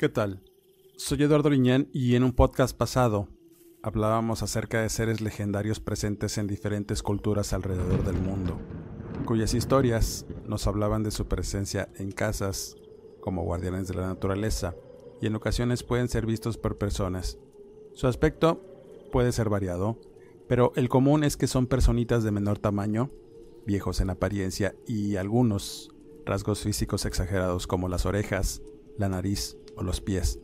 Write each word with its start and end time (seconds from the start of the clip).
¿Qué 0.00 0.08
tal? 0.08 0.40
Soy 0.96 1.22
Eduardo 1.22 1.50
Liñán 1.50 1.90
y 1.92 2.14
en 2.14 2.24
un 2.24 2.32
podcast 2.32 2.74
pasado 2.74 3.28
hablábamos 3.82 4.42
acerca 4.42 4.80
de 4.80 4.88
seres 4.88 5.20
legendarios 5.20 5.78
presentes 5.78 6.38
en 6.38 6.46
diferentes 6.46 7.02
culturas 7.02 7.52
alrededor 7.52 8.02
del 8.02 8.16
mundo, 8.16 8.58
cuyas 9.26 9.52
historias 9.52 10.24
nos 10.46 10.66
hablaban 10.66 11.02
de 11.02 11.10
su 11.10 11.26
presencia 11.26 11.90
en 11.96 12.12
casas 12.12 12.76
como 13.20 13.42
guardianes 13.42 13.88
de 13.88 13.94
la 13.96 14.06
naturaleza 14.06 14.74
y 15.20 15.26
en 15.26 15.34
ocasiones 15.34 15.82
pueden 15.82 16.08
ser 16.08 16.24
vistos 16.24 16.56
por 16.56 16.78
personas. 16.78 17.36
Su 17.92 18.06
aspecto 18.06 18.64
puede 19.12 19.32
ser 19.32 19.50
variado, 19.50 20.00
pero 20.48 20.72
el 20.76 20.88
común 20.88 21.24
es 21.24 21.36
que 21.36 21.46
son 21.46 21.66
personitas 21.66 22.24
de 22.24 22.30
menor 22.30 22.58
tamaño, 22.58 23.10
viejos 23.66 24.00
en 24.00 24.08
apariencia 24.08 24.74
y 24.86 25.16
algunos 25.16 25.90
rasgos 26.24 26.62
físicos 26.62 27.04
exagerados 27.04 27.66
como 27.66 27.90
las 27.90 28.06
orejas, 28.06 28.62
la 28.96 29.10
nariz 29.10 29.58
o 29.76 29.82
los 29.82 30.00
pies, 30.00 30.38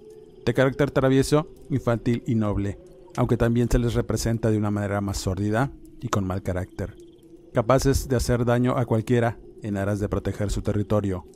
de 0.45 0.55
carácter 0.55 0.91
travieso, 0.91 1.49
infantil 1.71 2.23
y 2.27 2.35
noble, 2.35 2.79
aunque 3.17 3.37
también 3.37 3.69
se 3.71 3.79
les 3.79 3.95
representa 3.95 4.51
de 4.51 4.59
una 4.59 4.71
manera 4.71 5.01
más 5.01 5.19
sórdida 5.19 5.73
y 6.01 6.09
con 6.09 6.27
mal 6.27 6.43
carácter, 6.43 6.97
capaces 7.53 8.09
de 8.09 8.17
hacer 8.17 8.45
daño 8.45 8.77
a 8.77 8.87
cualquiera 8.87 9.39
en 9.63 9.77
aras 9.77 10.01
de 10.01 10.09
proteger 10.09 10.51
su 10.51 10.63
territorio, 10.63 11.27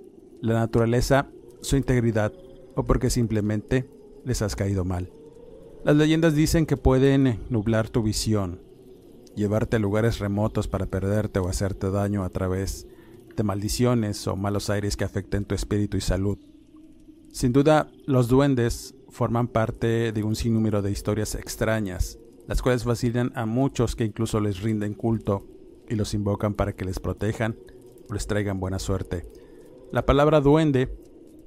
la 0.40 0.54
naturaleza, 0.54 1.28
su 1.60 1.76
integridad 1.76 2.32
o 2.74 2.84
porque 2.84 3.10
simplemente 3.10 3.88
les 4.24 4.42
has 4.42 4.56
caído 4.56 4.84
mal. 4.84 5.12
Las 5.84 5.96
leyendas 5.96 6.34
dicen 6.34 6.66
que 6.66 6.76
pueden 6.76 7.40
nublar 7.48 7.88
tu 7.88 8.02
visión, 8.02 8.60
llevarte 9.34 9.76
a 9.76 9.80
lugares 9.80 10.18
remotos 10.18 10.68
para 10.68 10.86
perderte 10.86 11.40
o 11.40 11.48
hacerte 11.48 11.90
daño 11.90 12.22
a 12.22 12.30
través 12.30 12.86
de 13.36 13.42
maldiciones 13.42 14.26
o 14.26 14.36
malos 14.36 14.68
aires 14.68 14.96
que 14.96 15.04
afecten 15.04 15.44
tu 15.44 15.54
espíritu 15.54 15.96
y 15.96 16.02
salud. 16.02 16.38
Sin 17.32 17.52
duda, 17.52 17.90
los 18.06 18.28
duendes 18.28 18.94
forman 19.08 19.48
parte 19.48 20.12
de 20.12 20.22
un 20.22 20.34
sinnúmero 20.34 20.82
de 20.82 20.90
historias 20.90 21.34
extrañas, 21.36 22.18
las 22.48 22.60
cuales 22.60 22.84
vacilan 22.84 23.30
a 23.36 23.46
muchos 23.46 23.94
que 23.94 24.04
incluso 24.04 24.40
les 24.40 24.60
rinden 24.62 24.94
culto 24.94 25.46
y 25.88 25.94
los 25.94 26.12
invocan 26.12 26.54
para 26.54 26.74
que 26.74 26.84
les 26.84 26.98
protejan 26.98 27.56
o 28.08 28.14
les 28.14 28.26
traigan 28.26 28.58
buena 28.58 28.80
suerte. 28.80 29.26
La 29.92 30.06
palabra 30.06 30.40
duende 30.40 30.88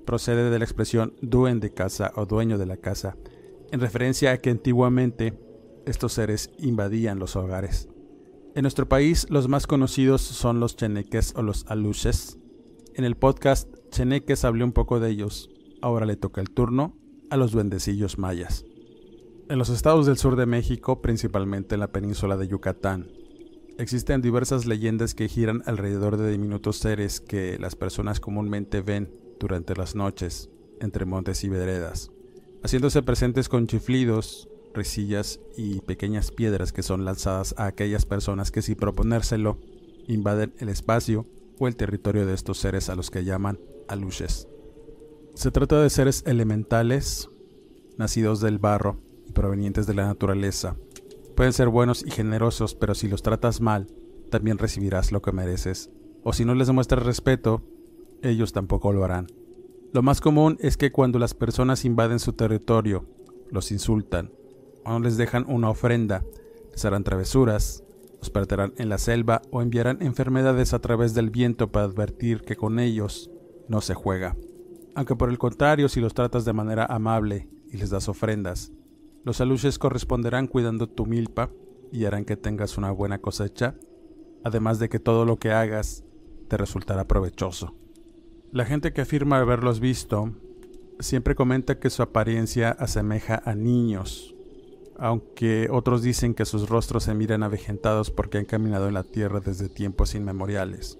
procede 0.05 0.49
de 0.49 0.59
la 0.59 0.65
expresión 0.65 1.15
duende 1.21 1.73
casa 1.73 2.11
o 2.15 2.25
dueño 2.25 2.57
de 2.57 2.65
la 2.65 2.77
casa, 2.77 3.17
en 3.71 3.79
referencia 3.79 4.31
a 4.31 4.37
que 4.37 4.51
antiguamente 4.51 5.37
estos 5.85 6.13
seres 6.13 6.49
invadían 6.59 7.19
los 7.19 7.35
hogares. 7.35 7.89
En 8.55 8.61
nuestro 8.61 8.87
país 8.87 9.27
los 9.29 9.49
más 9.49 9.67
conocidos 9.67 10.21
son 10.21 10.59
los 10.59 10.77
cheneques 10.77 11.33
o 11.35 11.41
los 11.41 11.65
aluches. 11.67 12.37
En 12.93 13.03
el 13.03 13.17
podcast 13.17 13.67
Cheneques 13.89 14.45
hablé 14.45 14.63
un 14.63 14.71
poco 14.71 14.99
de 14.99 15.09
ellos. 15.09 15.52
Ahora 15.83 16.05
le 16.05 16.15
toca 16.15 16.39
el 16.39 16.49
turno 16.49 16.95
a 17.29 17.35
los 17.35 17.51
duendecillos 17.51 18.17
mayas. 18.17 18.63
En 19.49 19.57
los 19.57 19.67
estados 19.67 20.05
del 20.05 20.17
sur 20.17 20.37
de 20.37 20.45
México, 20.45 21.01
principalmente 21.01 21.75
en 21.75 21.81
la 21.81 21.91
península 21.91 22.37
de 22.37 22.47
Yucatán, 22.47 23.11
existen 23.77 24.21
diversas 24.21 24.65
leyendas 24.65 25.13
que 25.13 25.27
giran 25.27 25.61
alrededor 25.65 26.15
de 26.15 26.31
diminutos 26.31 26.77
seres 26.77 27.19
que 27.19 27.59
las 27.59 27.75
personas 27.75 28.21
comúnmente 28.21 28.79
ven 28.79 29.13
durante 29.41 29.75
las 29.75 29.93
noches 29.93 30.49
entre 30.79 31.03
montes 31.03 31.43
y 31.43 31.49
veredas, 31.49 32.11
haciéndose 32.63 33.03
presentes 33.03 33.49
con 33.49 33.67
chiflidos, 33.67 34.47
risillas 34.73 35.41
y 35.57 35.81
pequeñas 35.81 36.31
piedras 36.31 36.71
que 36.71 36.81
son 36.81 37.03
lanzadas 37.03 37.55
a 37.57 37.65
aquellas 37.65 38.05
personas 38.05 38.51
que 38.51 38.61
sin 38.61 38.75
proponérselo 38.75 39.57
invaden 40.07 40.53
el 40.59 40.69
espacio 40.69 41.25
o 41.59 41.67
el 41.67 41.75
territorio 41.75 42.25
de 42.25 42.35
estos 42.35 42.57
seres 42.57 42.87
a 42.87 42.95
los 42.95 43.11
que 43.11 43.25
llaman 43.25 43.59
aluches. 43.89 44.47
Se 45.35 45.49
trata 45.49 45.81
de 45.81 45.89
seres 45.89 46.23
elementales, 46.27 47.27
nacidos 47.97 48.39
del 48.39 48.59
barro 48.59 48.97
y 49.27 49.31
provenientes 49.31 49.87
de 49.87 49.95
la 49.95 50.05
naturaleza. 50.05 50.77
Pueden 51.35 51.53
ser 51.53 51.69
buenos 51.69 52.05
y 52.05 52.11
generosos, 52.11 52.75
pero 52.75 52.93
si 52.93 53.07
los 53.07 53.23
tratas 53.23 53.59
mal, 53.59 53.87
también 54.29 54.59
recibirás 54.59 55.11
lo 55.11 55.23
que 55.23 55.31
mereces. 55.31 55.89
O 56.23 56.33
si 56.33 56.45
no 56.45 56.53
les 56.53 56.67
demuestras 56.67 57.03
respeto, 57.03 57.63
ellos 58.21 58.53
tampoco 58.53 58.93
lo 58.93 59.03
harán. 59.03 59.25
Lo 59.91 60.03
más 60.03 60.21
común 60.21 60.57
es 60.61 60.77
que 60.77 60.91
cuando 60.91 61.17
las 61.17 61.33
personas 61.33 61.83
invaden 61.83 62.19
su 62.19 62.33
territorio, 62.33 63.07
los 63.49 63.71
insultan, 63.71 64.31
o 64.85 64.91
no 64.91 64.99
les 64.99 65.17
dejan 65.17 65.45
una 65.49 65.71
ofrenda, 65.71 66.23
les 66.71 66.85
harán 66.85 67.03
travesuras, 67.03 67.83
los 68.19 68.29
perderán 68.29 68.73
en 68.77 68.87
la 68.87 68.99
selva 68.99 69.41
o 69.49 69.63
enviarán 69.63 70.03
enfermedades 70.03 70.73
a 70.73 70.79
través 70.79 71.15
del 71.15 71.31
viento 71.31 71.71
para 71.71 71.85
advertir 71.85 72.41
que 72.41 72.55
con 72.55 72.79
ellos 72.79 73.31
no 73.67 73.81
se 73.81 73.95
juega 73.95 74.37
aunque 74.95 75.15
por 75.15 75.29
el 75.29 75.37
contrario 75.37 75.89
si 75.89 75.99
los 75.99 76.13
tratas 76.13 76.45
de 76.45 76.53
manera 76.53 76.85
amable 76.85 77.49
y 77.71 77.77
les 77.77 77.89
das 77.89 78.09
ofrendas, 78.09 78.71
los 79.23 79.39
aluches 79.41 79.79
corresponderán 79.79 80.47
cuidando 80.47 80.87
tu 80.87 81.05
milpa 81.05 81.49
y 81.91 82.05
harán 82.05 82.25
que 82.25 82.35
tengas 82.35 82.77
una 82.77 82.91
buena 82.91 83.19
cosecha, 83.19 83.75
además 84.43 84.79
de 84.79 84.89
que 84.89 84.99
todo 84.99 85.25
lo 85.25 85.37
que 85.37 85.51
hagas 85.51 86.03
te 86.47 86.57
resultará 86.57 87.07
provechoso. 87.07 87.73
La 88.51 88.65
gente 88.65 88.93
que 88.93 89.01
afirma 89.01 89.39
haberlos 89.39 89.79
visto 89.79 90.33
siempre 90.99 91.35
comenta 91.35 91.79
que 91.79 91.89
su 91.89 92.03
apariencia 92.03 92.71
asemeja 92.71 93.41
a 93.45 93.55
niños, 93.55 94.35
aunque 94.97 95.69
otros 95.71 96.03
dicen 96.03 96.33
que 96.33 96.45
sus 96.45 96.69
rostros 96.69 97.03
se 97.03 97.15
miran 97.15 97.43
avejentados 97.43 98.11
porque 98.11 98.37
han 98.37 98.45
caminado 98.45 98.87
en 98.87 98.93
la 98.93 99.03
tierra 99.03 99.39
desde 99.39 99.69
tiempos 99.69 100.13
inmemoriales. 100.15 100.99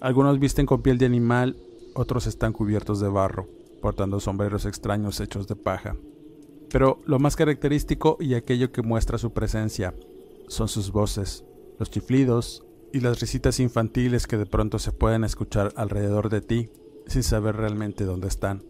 Algunos 0.00 0.38
visten 0.38 0.66
con 0.66 0.82
piel 0.82 0.98
de 0.98 1.06
animal 1.06 1.56
otros 1.94 2.26
están 2.26 2.52
cubiertos 2.52 3.00
de 3.00 3.08
barro, 3.08 3.48
portando 3.80 4.20
sombreros 4.20 4.64
extraños 4.66 5.20
hechos 5.20 5.46
de 5.46 5.56
paja. 5.56 5.96
Pero 6.70 6.98
lo 7.04 7.18
más 7.18 7.36
característico 7.36 8.16
y 8.20 8.34
aquello 8.34 8.72
que 8.72 8.82
muestra 8.82 9.18
su 9.18 9.32
presencia 9.32 9.94
son 10.48 10.68
sus 10.68 10.90
voces, 10.90 11.44
los 11.78 11.90
chiflidos 11.90 12.64
y 12.92 13.00
las 13.00 13.20
risitas 13.20 13.60
infantiles 13.60 14.26
que 14.26 14.38
de 14.38 14.46
pronto 14.46 14.78
se 14.78 14.92
pueden 14.92 15.24
escuchar 15.24 15.72
alrededor 15.76 16.28
de 16.28 16.40
ti 16.40 16.70
sin 17.06 17.22
saber 17.22 17.56
realmente 17.56 18.04
dónde 18.04 18.28
están. 18.28 18.64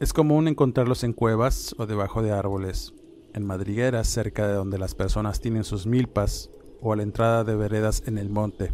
Es 0.00 0.12
común 0.12 0.48
encontrarlos 0.48 1.04
en 1.04 1.12
cuevas 1.12 1.74
o 1.78 1.86
debajo 1.86 2.22
de 2.22 2.32
árboles, 2.32 2.92
en 3.32 3.46
madrigueras 3.46 4.08
cerca 4.08 4.46
de 4.46 4.54
donde 4.54 4.78
las 4.78 4.94
personas 4.94 5.40
tienen 5.40 5.64
sus 5.64 5.86
milpas 5.86 6.50
o 6.80 6.92
a 6.92 6.96
la 6.96 7.02
entrada 7.02 7.44
de 7.44 7.56
veredas 7.56 8.02
en 8.06 8.18
el 8.18 8.28
monte. 8.28 8.72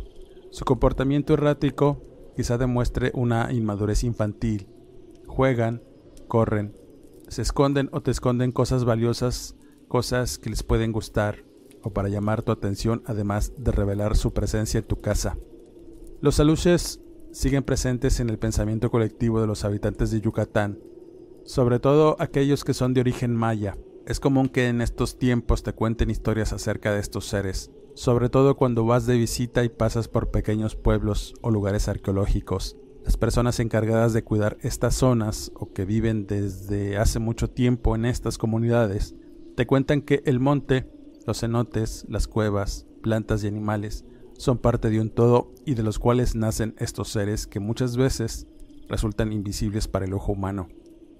Su 0.50 0.64
comportamiento 0.64 1.34
errático 1.34 2.02
quizá 2.36 2.58
demuestre 2.58 3.10
una 3.14 3.52
inmadurez 3.52 4.04
infantil. 4.04 4.68
Juegan, 5.26 5.82
corren, 6.28 6.74
se 7.28 7.42
esconden 7.42 7.88
o 7.92 8.02
te 8.02 8.10
esconden 8.10 8.52
cosas 8.52 8.84
valiosas, 8.84 9.56
cosas 9.88 10.38
que 10.38 10.50
les 10.50 10.62
pueden 10.62 10.92
gustar 10.92 11.44
o 11.82 11.90
para 11.90 12.08
llamar 12.08 12.42
tu 12.42 12.52
atención 12.52 13.02
además 13.06 13.52
de 13.56 13.72
revelar 13.72 14.16
su 14.16 14.32
presencia 14.32 14.78
en 14.78 14.84
tu 14.84 14.96
casa. 14.96 15.36
Los 16.20 16.38
aluches 16.40 17.00
siguen 17.32 17.64
presentes 17.64 18.20
en 18.20 18.30
el 18.30 18.38
pensamiento 18.38 18.90
colectivo 18.90 19.40
de 19.40 19.46
los 19.46 19.64
habitantes 19.64 20.10
de 20.10 20.20
Yucatán, 20.20 20.78
sobre 21.44 21.80
todo 21.80 22.16
aquellos 22.20 22.64
que 22.64 22.74
son 22.74 22.94
de 22.94 23.00
origen 23.00 23.34
maya. 23.34 23.76
Es 24.06 24.20
común 24.20 24.48
que 24.48 24.68
en 24.68 24.80
estos 24.80 25.18
tiempos 25.18 25.62
te 25.62 25.72
cuenten 25.72 26.10
historias 26.10 26.52
acerca 26.52 26.92
de 26.92 27.00
estos 27.00 27.26
seres, 27.26 27.70
sobre 27.94 28.28
todo 28.28 28.56
cuando 28.56 28.84
vas 28.84 29.06
de 29.06 29.16
visita 29.16 29.64
y 29.64 29.68
pasas 29.68 30.08
por 30.08 30.30
pequeños 30.30 30.76
pueblos 30.76 31.34
o 31.42 31.50
lugares 31.50 31.88
arqueológicos. 31.88 32.76
Las 33.04 33.16
personas 33.16 33.58
encargadas 33.60 34.12
de 34.12 34.22
cuidar 34.22 34.58
estas 34.62 34.94
zonas 34.94 35.50
o 35.54 35.72
que 35.72 35.84
viven 35.84 36.26
desde 36.26 36.96
hace 36.96 37.18
mucho 37.18 37.50
tiempo 37.50 37.96
en 37.96 38.04
estas 38.04 38.38
comunidades 38.38 39.14
te 39.56 39.66
cuentan 39.66 40.02
que 40.02 40.22
el 40.24 40.40
monte, 40.40 40.88
los 41.26 41.40
cenotes, 41.40 42.06
las 42.08 42.28
cuevas, 42.28 42.86
plantas 43.02 43.44
y 43.44 43.48
animales 43.48 44.04
son 44.38 44.58
parte 44.58 44.88
de 44.90 45.00
un 45.00 45.10
todo 45.10 45.52
y 45.66 45.74
de 45.74 45.82
los 45.82 45.98
cuales 45.98 46.34
nacen 46.34 46.74
estos 46.78 47.08
seres 47.08 47.46
que 47.46 47.60
muchas 47.60 47.96
veces 47.96 48.46
resultan 48.88 49.32
invisibles 49.32 49.88
para 49.88 50.04
el 50.04 50.14
ojo 50.14 50.32
humano. 50.32 50.68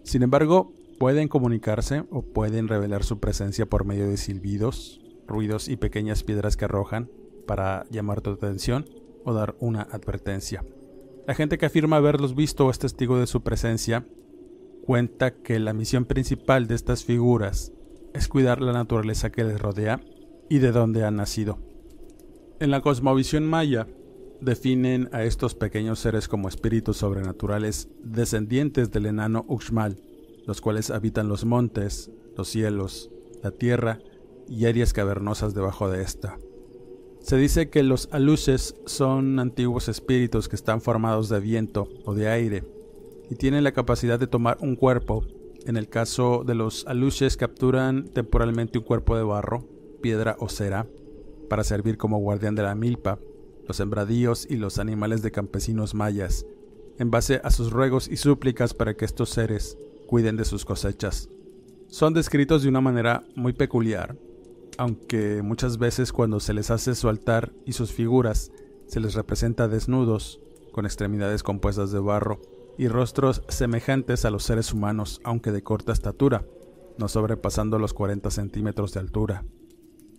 Sin 0.03 0.23
embargo, 0.23 0.73
pueden 0.99 1.29
comunicarse 1.29 2.05
o 2.11 2.23
pueden 2.23 2.69
revelar 2.69 3.05
su 3.05 3.19
presencia 3.19 3.67
por 3.67 3.85
medio 3.85 4.09
de 4.09 4.17
silbidos, 4.17 5.02
ruidos 5.32 5.69
y 5.69 5.76
pequeñas 5.76 6.23
piedras 6.23 6.56
que 6.56 6.67
arrojan 6.67 7.11
para 7.46 7.84
llamar 7.90 8.20
tu 8.20 8.31
atención 8.31 8.87
o 9.25 9.32
dar 9.32 9.56
una 9.58 9.82
advertencia. 9.82 10.64
La 11.26 11.34
gente 11.34 11.58
que 11.58 11.67
afirma 11.67 11.96
haberlos 11.96 12.34
visto 12.34 12.67
o 12.67 12.70
es 12.70 12.79
testigo 12.79 13.19
de 13.19 13.26
su 13.26 13.43
presencia 13.43 14.06
cuenta 14.84 15.32
que 15.32 15.58
la 15.58 15.73
misión 15.73 16.05
principal 16.05 16.67
de 16.67 16.75
estas 16.75 17.05
figuras 17.05 17.73
es 18.14 18.29
cuidar 18.29 18.61
la 18.61 18.73
naturaleza 18.73 19.31
que 19.31 19.44
les 19.44 19.61
rodea 19.61 20.00
y 20.49 20.58
de 20.58 20.73
dónde 20.73 21.05
han 21.05 21.17
nacido. 21.17 21.58
En 22.61 22.70
la 22.70 22.81
cosmovisión 22.81 23.46
maya, 23.46 23.87
definen 24.40 25.08
a 25.12 25.23
estos 25.23 25.55
pequeños 25.55 26.00
seres 26.00 26.29
como 26.29 26.49
espíritus 26.49 26.99
sobrenaturales 26.99 27.88
descendientes 28.02 28.90
del 28.90 29.06
enano 29.06 29.44
Uxmal, 29.49 30.02
los 30.46 30.61
cuales 30.61 30.90
habitan 30.90 31.29
los 31.29 31.44
montes, 31.44 32.11
los 32.37 32.49
cielos, 32.49 33.11
la 33.43 33.52
tierra 33.52 34.00
y 34.49 34.67
áreas 34.67 34.93
cavernosas 34.93 35.55
debajo 35.55 35.91
de 35.91 36.03
esta. 36.03 36.39
Se 37.21 37.37
dice 37.37 37.71
que 37.71 37.83
los 37.83 38.09
aluches 38.11 38.75
son 38.85 39.39
antiguos 39.39 39.89
espíritus 39.89 40.49
que 40.49 40.56
están 40.56 40.81
formados 40.81 41.29
de 41.29 41.39
viento 41.39 41.89
o 42.05 42.15
de 42.15 42.29
aire 42.29 42.65
y 43.31 43.37
tienen 43.37 43.65
la 43.65 43.73
capacidad 43.73 44.19
de 44.19 44.27
tomar 44.27 44.59
un 44.61 44.75
cuerpo. 44.75 45.25
En 45.65 45.77
el 45.77 45.89
caso 45.89 46.43
de 46.44 46.56
los 46.56 46.85
aluches 46.89 47.37
capturan 47.37 48.09
temporalmente 48.09 48.79
un 48.79 48.85
cuerpo 48.85 49.17
de 49.17 49.23
barro, 49.23 49.69
piedra 50.03 50.37
o 50.41 50.49
cera 50.49 50.87
para 51.49 51.65
servir 51.65 51.97
como 51.97 52.19
guardián 52.19 52.55
de 52.56 52.62
la 52.62 52.75
milpa, 52.75 53.21
los 53.69 53.77
sembradíos 53.77 54.47
y 54.50 54.56
los 54.56 54.79
animales 54.79 55.23
de 55.23 55.31
campesinos 55.31 55.94
mayas, 55.94 56.44
en 56.99 57.11
base 57.11 57.41
a 57.44 57.50
sus 57.50 57.71
ruegos 57.71 58.09
y 58.09 58.17
súplicas 58.17 58.75
para 58.75 58.94
que 58.94 59.05
estos 59.05 59.31
seres 59.31 59.79
cuiden 60.06 60.37
de 60.37 60.44
sus 60.44 60.65
cosechas. 60.65 61.29
Son 61.89 62.15
descritos 62.15 62.62
de 62.62 62.69
una 62.69 62.81
manera 62.81 63.23
muy 63.37 63.53
peculiar, 63.53 64.17
aunque 64.79 65.43
muchas 65.43 65.79
veces 65.79 66.13
cuando 66.13 66.41
se 66.41 66.55
les 66.55 66.71
hace 66.71 66.95
su 66.95 67.09
altar 67.09 67.53
y 67.65 67.73
sus 67.73 67.93
figuras 67.93 68.53
se 68.87 69.01
les 69.01 69.15
representa 69.15 69.69
desnudos, 69.69 70.41
con 70.73 70.87
extremidades 70.87 71.43
compuestas 71.43 71.93
de 71.93 72.01
barro 72.01 72.41
y 72.79 72.89
rostros 72.89 73.43
semejantes 73.49 74.25
a 74.25 74.31
los 74.31 74.43
seres 74.43 74.73
humanos, 74.73 75.21
aunque 75.25 75.53
de 75.53 75.63
corta 75.63 75.93
estatura, 75.93 76.47
no 76.99 77.09
sobrepasando 77.09 77.79
los 77.79 77.95
40 77.95 78.31
centímetros 78.31 78.93
de 78.93 79.01
altura. 79.01 79.45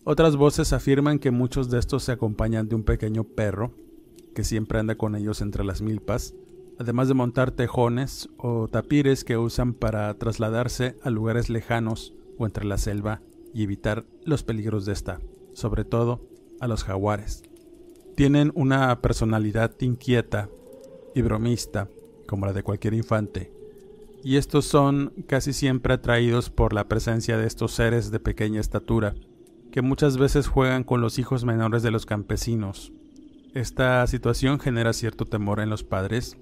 Otras 0.04 0.36
voces 0.36 0.74
afirman 0.74 1.20
que 1.20 1.32
muchos 1.32 1.70
de 1.70 1.80
estos 1.80 2.04
se 2.04 2.12
acompañan 2.12 2.68
de 2.68 2.76
un 2.76 2.84
pequeño 2.84 3.24
perro, 3.24 3.74
que 4.36 4.44
siempre 4.44 4.80
anda 4.80 4.96
con 4.96 5.16
ellos 5.16 5.42
entre 5.42 5.64
las 5.64 5.82
milpas, 5.82 6.34
además 6.80 7.08
de 7.08 7.14
montar 7.14 7.52
tejones 7.52 8.30
o 8.38 8.68
tapires 8.68 9.24
que 9.24 9.38
usan 9.38 9.74
para 9.74 10.14
trasladarse 10.16 10.98
a 11.04 11.10
lugares 11.10 11.50
lejanos 11.50 12.14
o 12.38 12.46
entre 12.46 12.66
la 12.66 12.78
selva 12.78 13.22
y 13.54 13.64
evitar 13.64 14.06
los 14.26 14.44
peligros 14.44 14.86
de 14.86 14.94
esta, 14.94 15.20
sobre 15.54 15.86
todo 15.86 16.22
a 16.60 16.68
los 16.68 16.84
jaguares. 16.84 17.44
Tienen 18.16 18.52
una 18.56 19.02
personalidad 19.02 19.74
inquieta 19.80 20.50
y 21.16 21.22
bromista, 21.22 21.90
como 22.28 22.46
la 22.46 22.54
de 22.54 22.64
cualquier 22.64 22.94
infante, 22.94 23.52
y 24.24 24.38
estos 24.38 24.66
son 24.66 25.14
casi 25.28 25.52
siempre 25.52 25.94
atraídos 25.94 26.50
por 26.50 26.74
la 26.74 26.88
presencia 26.88 27.38
de 27.38 27.46
estos 27.46 27.74
seres 27.74 28.10
de 28.10 28.20
pequeña 28.22 28.62
estatura, 28.62 29.16
que 29.72 29.82
muchas 29.82 30.18
veces 30.18 30.48
juegan 30.48 30.84
con 30.84 31.02
los 31.02 31.20
hijos 31.20 31.44
menores 31.44 31.84
de 31.84 31.92
los 31.92 32.06
campesinos. 32.06 32.94
Esta 33.54 34.06
situación 34.08 34.60
genera 34.60 34.94
cierto 34.94 35.26
temor 35.26 35.60
en 35.60 35.70
los 35.70 35.84
padres, 35.84 36.38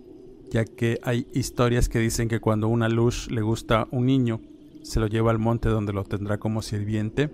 ya 0.52 0.64
que 0.66 1.00
hay 1.02 1.28
historias 1.34 1.90
que 1.90 2.00
dicen 2.00 2.28
que 2.28 2.40
cuando 2.40 2.68
una 2.68 2.88
luz 2.88 3.32
le 3.32 3.42
gusta 3.42 3.88
un 3.90 4.06
niño, 4.06 4.42
se 4.84 5.00
lo 5.00 5.08
lleva 5.08 5.32
al 5.32 5.40
monte 5.40 5.70
donde 5.70 5.94
lo 5.94 6.04
tendrá 6.04 6.38
como 6.38 6.62
sirviente, 6.62 7.30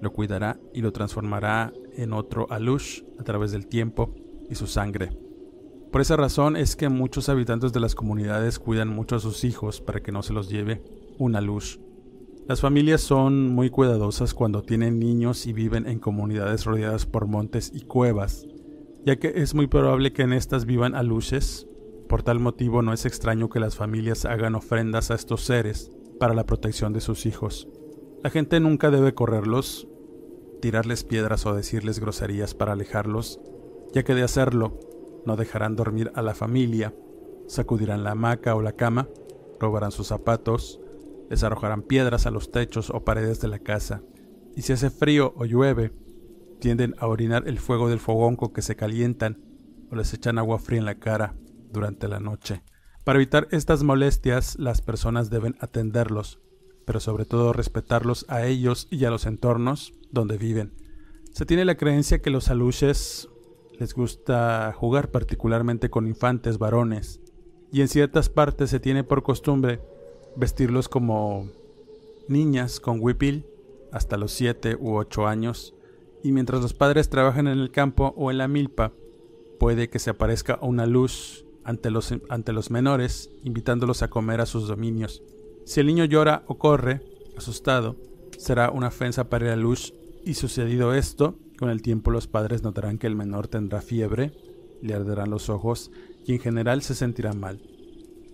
lo 0.00 0.12
cuidará 0.12 0.58
y 0.74 0.80
lo 0.82 0.92
transformará 0.92 1.72
en 1.96 2.12
otro 2.12 2.46
alush 2.50 3.02
a 3.18 3.24
través 3.24 3.52
del 3.52 3.66
tiempo 3.66 4.14
y 4.50 4.54
su 4.54 4.66
sangre. 4.66 5.16
Por 5.90 6.00
esa 6.00 6.16
razón 6.16 6.56
es 6.56 6.74
que 6.74 6.88
muchos 6.88 7.28
habitantes 7.28 7.72
de 7.72 7.80
las 7.80 7.94
comunidades 7.94 8.58
cuidan 8.58 8.88
mucho 8.88 9.16
a 9.16 9.20
sus 9.20 9.44
hijos 9.44 9.80
para 9.80 10.00
que 10.00 10.12
no 10.12 10.22
se 10.22 10.32
los 10.32 10.48
lleve 10.48 10.82
un 11.18 11.36
alush. 11.36 11.78
Las 12.48 12.60
familias 12.60 13.00
son 13.00 13.48
muy 13.50 13.70
cuidadosas 13.70 14.34
cuando 14.34 14.62
tienen 14.62 14.98
niños 14.98 15.46
y 15.46 15.52
viven 15.52 15.86
en 15.86 16.00
comunidades 16.00 16.64
rodeadas 16.64 17.06
por 17.06 17.26
montes 17.26 17.70
y 17.72 17.82
cuevas, 17.82 18.46
ya 19.04 19.16
que 19.16 19.34
es 19.36 19.54
muy 19.54 19.68
probable 19.68 20.12
que 20.12 20.22
en 20.22 20.32
estas 20.32 20.64
vivan 20.66 20.94
aluches. 20.94 21.68
Por 22.08 22.22
tal 22.22 22.40
motivo 22.40 22.82
no 22.82 22.92
es 22.92 23.06
extraño 23.06 23.48
que 23.48 23.60
las 23.60 23.76
familias 23.76 24.24
hagan 24.24 24.54
ofrendas 24.54 25.10
a 25.10 25.14
estos 25.14 25.42
seres 25.42 25.92
para 26.22 26.34
la 26.34 26.46
protección 26.46 26.92
de 26.92 27.00
sus 27.00 27.26
hijos. 27.26 27.66
La 28.22 28.30
gente 28.30 28.60
nunca 28.60 28.92
debe 28.92 29.12
correrlos, 29.12 29.88
tirarles 30.60 31.02
piedras 31.02 31.46
o 31.46 31.52
decirles 31.52 31.98
groserías 31.98 32.54
para 32.54 32.74
alejarlos, 32.74 33.40
ya 33.92 34.04
que 34.04 34.14
de 34.14 34.22
hacerlo 34.22 34.78
no 35.26 35.34
dejarán 35.34 35.74
dormir 35.74 36.12
a 36.14 36.22
la 36.22 36.36
familia, 36.36 36.94
sacudirán 37.48 38.04
la 38.04 38.12
hamaca 38.12 38.54
o 38.54 38.62
la 38.62 38.70
cama, 38.70 39.08
robarán 39.58 39.90
sus 39.90 40.06
zapatos, 40.06 40.78
les 41.28 41.42
arrojarán 41.42 41.82
piedras 41.82 42.24
a 42.26 42.30
los 42.30 42.52
techos 42.52 42.90
o 42.90 43.02
paredes 43.02 43.40
de 43.40 43.48
la 43.48 43.58
casa, 43.58 44.04
y 44.54 44.62
si 44.62 44.72
hace 44.72 44.90
frío 44.90 45.34
o 45.36 45.44
llueve, 45.44 45.90
tienden 46.60 46.94
a 46.98 47.08
orinar 47.08 47.48
el 47.48 47.58
fuego 47.58 47.88
del 47.88 47.98
fogón 47.98 48.36
con 48.36 48.52
que 48.52 48.62
se 48.62 48.76
calientan 48.76 49.42
o 49.90 49.96
les 49.96 50.14
echan 50.14 50.38
agua 50.38 50.60
fría 50.60 50.78
en 50.78 50.84
la 50.84 51.00
cara 51.00 51.34
durante 51.72 52.06
la 52.06 52.20
noche. 52.20 52.62
Para 53.04 53.18
evitar 53.18 53.48
estas 53.50 53.82
molestias, 53.82 54.56
las 54.60 54.80
personas 54.80 55.28
deben 55.28 55.56
atenderlos, 55.58 56.38
pero 56.84 57.00
sobre 57.00 57.24
todo 57.24 57.52
respetarlos 57.52 58.24
a 58.28 58.46
ellos 58.46 58.86
y 58.90 59.04
a 59.04 59.10
los 59.10 59.26
entornos 59.26 59.92
donde 60.12 60.38
viven. 60.38 60.72
Se 61.32 61.44
tiene 61.44 61.64
la 61.64 61.76
creencia 61.76 62.22
que 62.22 62.30
los 62.30 62.48
aluches 62.48 63.28
les 63.80 63.94
gusta 63.94 64.72
jugar 64.76 65.10
particularmente 65.10 65.90
con 65.90 66.06
infantes 66.06 66.58
varones, 66.58 67.20
y 67.72 67.80
en 67.80 67.88
ciertas 67.88 68.28
partes 68.28 68.70
se 68.70 68.78
tiene 68.78 69.02
por 69.02 69.24
costumbre 69.24 69.80
vestirlos 70.36 70.88
como 70.88 71.50
niñas 72.28 72.78
con 72.78 73.00
huipil 73.00 73.46
hasta 73.90 74.16
los 74.16 74.30
7 74.30 74.76
u 74.78 74.94
8 74.94 75.26
años, 75.26 75.74
y 76.22 76.30
mientras 76.30 76.62
los 76.62 76.72
padres 76.72 77.10
trabajan 77.10 77.48
en 77.48 77.58
el 77.58 77.72
campo 77.72 78.14
o 78.16 78.30
en 78.30 78.38
la 78.38 78.46
milpa, 78.46 78.92
puede 79.58 79.90
que 79.90 79.98
se 79.98 80.10
aparezca 80.10 80.60
una 80.62 80.86
luz 80.86 81.46
ante 81.64 81.90
los, 81.90 82.14
ante 82.28 82.52
los 82.52 82.70
menores, 82.70 83.30
invitándolos 83.44 84.02
a 84.02 84.08
comer 84.08 84.40
a 84.40 84.46
sus 84.46 84.68
dominios. 84.68 85.22
Si 85.64 85.80
el 85.80 85.86
niño 85.86 86.04
llora 86.04 86.42
o 86.46 86.58
corre, 86.58 87.00
asustado, 87.36 87.96
será 88.38 88.70
una 88.70 88.88
ofensa 88.88 89.28
para 89.28 89.46
la 89.46 89.56
luz, 89.56 89.94
y 90.24 90.34
sucedido 90.34 90.94
esto, 90.94 91.36
con 91.58 91.70
el 91.70 91.82
tiempo 91.82 92.10
los 92.10 92.26
padres 92.26 92.62
notarán 92.62 92.98
que 92.98 93.06
el 93.06 93.16
menor 93.16 93.48
tendrá 93.48 93.80
fiebre, 93.82 94.32
le 94.80 94.94
arderán 94.94 95.30
los 95.30 95.48
ojos 95.48 95.90
y 96.24 96.34
en 96.34 96.40
general 96.40 96.82
se 96.82 96.94
sentirá 96.94 97.32
mal. 97.32 97.60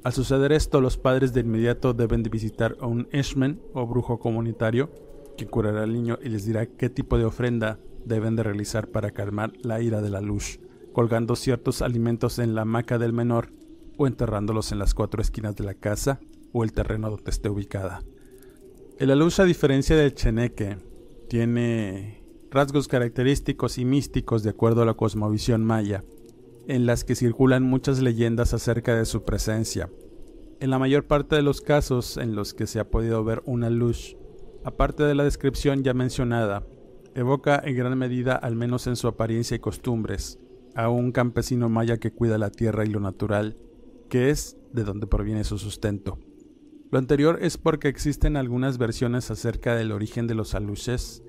Al 0.05 0.13
suceder 0.13 0.53
esto, 0.53 0.81
los 0.81 0.97
padres 0.97 1.33
de 1.33 1.41
inmediato 1.41 1.93
deben 1.93 2.23
de 2.23 2.31
visitar 2.31 2.77
a 2.81 2.87
un 2.87 3.09
Eshmen 3.11 3.61
o 3.75 3.87
brujo 3.87 4.19
comunitario 4.19 4.91
que 5.37 5.47
curará 5.47 5.83
al 5.83 5.93
niño 5.93 6.19
y 6.23 6.29
les 6.29 6.47
dirá 6.47 6.67
qué 6.67 6.89
tipo 6.89 7.19
de 7.19 7.25
ofrenda 7.25 7.79
deben 8.05 8.37
de 8.37 8.43
realizar 8.43 8.89
para 8.89 9.11
calmar 9.11 9.53
la 9.63 9.81
ira 9.81 10.01
de 10.01 10.11
la 10.11 10.21
luz, 10.21 10.61
colgando 10.99 11.37
ciertos 11.37 11.81
alimentos 11.81 12.41
en 12.41 12.57
la 12.57 12.63
hamaca 12.63 12.99
del 12.99 13.13
menor 13.13 13.53
o 13.99 14.09
enterrándolos 14.09 14.73
en 14.73 14.81
las 14.81 14.95
cuatro 14.95 15.23
esquinas 15.23 15.55
de 15.55 15.63
la 15.63 15.75
casa 15.75 16.19
o 16.53 16.65
el 16.65 16.73
terreno 16.73 17.09
donde 17.09 17.31
esté 17.31 17.49
ubicada. 17.49 18.03
El 18.99 19.13
alush, 19.13 19.41
a 19.41 19.45
diferencia 19.45 19.95
del 19.95 20.17
cheneque, 20.17 20.77
tiene 21.29 22.25
rasgos 22.51 22.89
característicos 22.89 23.79
y 23.79 23.85
místicos 23.85 24.43
de 24.43 24.51
acuerdo 24.51 24.83
a 24.83 24.87
la 24.87 24.95
cosmovisión 24.95 25.65
maya, 25.65 26.03
en 26.67 26.85
las 26.85 27.05
que 27.05 27.15
circulan 27.15 27.63
muchas 27.63 28.01
leyendas 28.01 28.53
acerca 28.53 28.97
de 28.97 29.05
su 29.05 29.23
presencia. 29.23 29.89
En 30.59 30.71
la 30.71 30.81
mayor 30.81 31.07
parte 31.07 31.37
de 31.37 31.43
los 31.43 31.61
casos 31.61 32.17
en 32.17 32.35
los 32.35 32.55
que 32.55 32.67
se 32.67 32.81
ha 32.81 32.91
podido 32.91 33.23
ver 33.23 33.41
una 33.47 33.71
luz, 33.71 34.17
aparte 34.65 35.05
de 35.05 35.15
la 35.15 35.23
descripción 35.23 35.85
ya 35.85 35.95
mencionada, 35.95 36.67
evoca 37.15 37.63
en 37.65 37.77
gran 37.77 37.97
medida, 37.97 38.35
al 38.35 38.57
menos 38.57 38.89
en 38.89 38.97
su 38.97 39.07
apariencia 39.07 39.55
y 39.55 39.61
costumbres, 39.61 40.41
a 40.79 40.89
un 40.91 41.11
campesino 41.11 41.69
maya 41.69 41.97
que 41.97 42.13
cuida 42.13 42.39
la 42.39 42.53
tierra 42.53 42.85
y 42.85 42.89
lo 42.89 43.01
natural, 43.01 43.57
que 44.09 44.31
es 44.31 44.57
de 44.73 44.85
donde 44.85 45.09
proviene 45.09 45.43
su 45.43 45.59
sustento. 45.59 46.21
Lo 46.93 47.01
anterior 47.01 47.41
es 47.43 47.59
porque 47.59 47.89
existen 47.89 48.37
algunas 48.37 48.79
versiones 48.79 49.33
acerca 49.33 49.75
del 49.75 49.91
origen 49.91 50.29
de 50.29 50.37
los 50.37 50.55
aluches, 50.55 51.25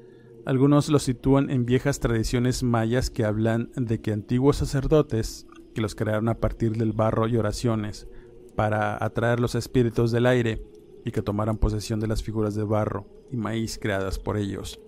algunos 0.45 0.89
los 0.89 1.01
sitúan 1.01 1.49
en 1.49 1.65
viejas 1.65 1.99
tradiciones 1.99 2.61
mayas 2.61 3.09
que 3.09 3.25
hablan 3.25 3.71
de 3.75 3.99
que 4.01 4.13
antiguos 4.13 4.57
sacerdotes, 4.57 5.47
que 5.73 5.81
los 5.81 5.95
crearon 5.95 6.29
a 6.29 6.37
partir 6.37 6.77
del 6.77 6.93
barro 6.93 7.27
y 7.27 7.35
oraciones, 7.35 8.07
para 8.55 9.03
atraer 9.03 9.39
los 9.39 9.55
espíritus 9.55 10.11
del 10.11 10.27
aire 10.27 10.61
y 11.03 11.09
que 11.09 11.23
tomaran 11.23 11.57
posesión 11.57 11.99
de 11.99 12.07
las 12.07 12.21
figuras 12.21 12.53
de 12.53 12.65
barro, 12.65 13.07
y 13.31 13.35
maíz 13.35 13.79
creadas 13.81 14.19
por 14.19 14.37
ellos. 14.37 14.79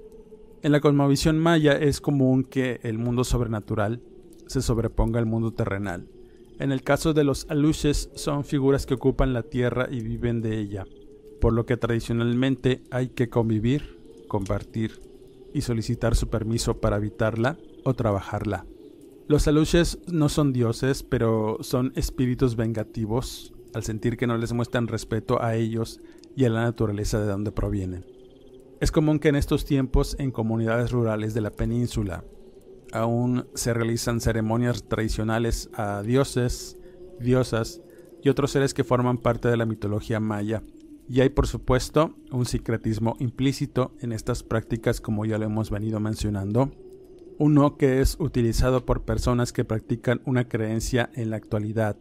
En 0.62 0.72
la 0.72 0.82
cosmovisión 0.82 1.40
maya 1.40 1.72
es 1.74 2.00
común 2.00 2.44
que 2.44 2.80
el 2.84 3.00
mundo 3.00 3.24
sobrenatural 3.24 4.04
se 4.52 4.62
sobreponga 4.62 5.20
al 5.20 5.26
mundo 5.26 5.52
terrenal. 5.52 6.08
En 6.60 6.72
el 6.72 6.84
caso 6.84 7.14
de 7.14 7.24
los 7.24 7.48
aluches 7.50 8.10
son 8.16 8.44
figuras 8.44 8.86
que 8.86 8.94
ocupan 8.94 9.34
la 9.34 9.44
tierra 9.44 9.88
y 9.90 10.02
viven 10.02 10.42
de 10.42 10.60
ella, 10.60 10.86
por 11.40 11.54
lo 11.54 11.66
que 11.66 11.78
tradicionalmente 11.78 12.84
hay 12.92 13.10
que 13.10 13.30
convivir, 13.30 13.98
compartir 14.28 15.02
y 15.54 15.62
solicitar 15.62 16.16
su 16.16 16.30
permiso 16.30 16.80
para 16.80 16.98
habitarla 16.98 17.58
o 17.84 17.94
trabajarla. 17.94 18.66
Los 19.28 19.48
aluches 19.48 20.00
no 20.12 20.30
son 20.30 20.54
dioses, 20.54 21.04
pero 21.04 21.58
son 21.62 21.94
espíritus 21.96 22.56
vengativos 22.56 23.54
al 23.74 23.84
sentir 23.84 24.18
que 24.18 24.28
no 24.28 24.38
les 24.38 24.54
muestran 24.54 24.88
respeto 24.88 25.42
a 25.42 25.56
ellos 25.56 26.02
y 26.36 26.46
a 26.46 26.50
la 26.50 26.64
naturaleza 26.64 27.20
de 27.20 27.28
donde 27.28 27.52
provienen. 27.52 28.06
Es 28.82 28.92
común 28.92 29.20
que 29.20 29.30
en 29.30 29.36
estos 29.36 29.64
tiempos 29.64 30.16
en 30.20 30.32
comunidades 30.32 30.92
rurales 30.92 31.34
de 31.34 31.42
la 31.42 31.52
península 31.52 32.24
aún 32.92 33.48
se 33.54 33.74
realizan 33.74 34.22
ceremonias 34.22 34.84
tradicionales 34.84 35.70
a 35.74 36.02
dioses, 36.02 36.78
diosas 37.20 37.82
y 38.24 38.30
otros 38.30 38.52
seres 38.52 38.74
que 38.74 38.84
forman 38.84 39.18
parte 39.18 39.48
de 39.48 39.58
la 39.58 39.66
mitología 39.66 40.20
maya. 40.20 40.64
Y 41.10 41.22
hay 41.22 41.30
por 41.30 41.48
supuesto 41.48 42.16
un 42.32 42.46
secretismo 42.46 43.16
implícito 43.20 43.94
en 44.00 44.12
estas 44.12 44.44
prácticas 44.44 45.02
como 45.02 45.26
ya 45.26 45.38
lo 45.38 45.46
hemos 45.46 45.70
venido 45.70 46.00
mencionando. 46.00 46.72
Uno 47.38 47.76
que 47.76 48.02
es 48.02 48.18
utilizado 48.20 48.86
por 48.86 49.04
personas 49.04 49.52
que 49.52 49.66
practican 49.66 50.22
una 50.26 50.48
creencia 50.48 51.10
en 51.16 51.32
la 51.32 51.38
actualidad, 51.38 51.98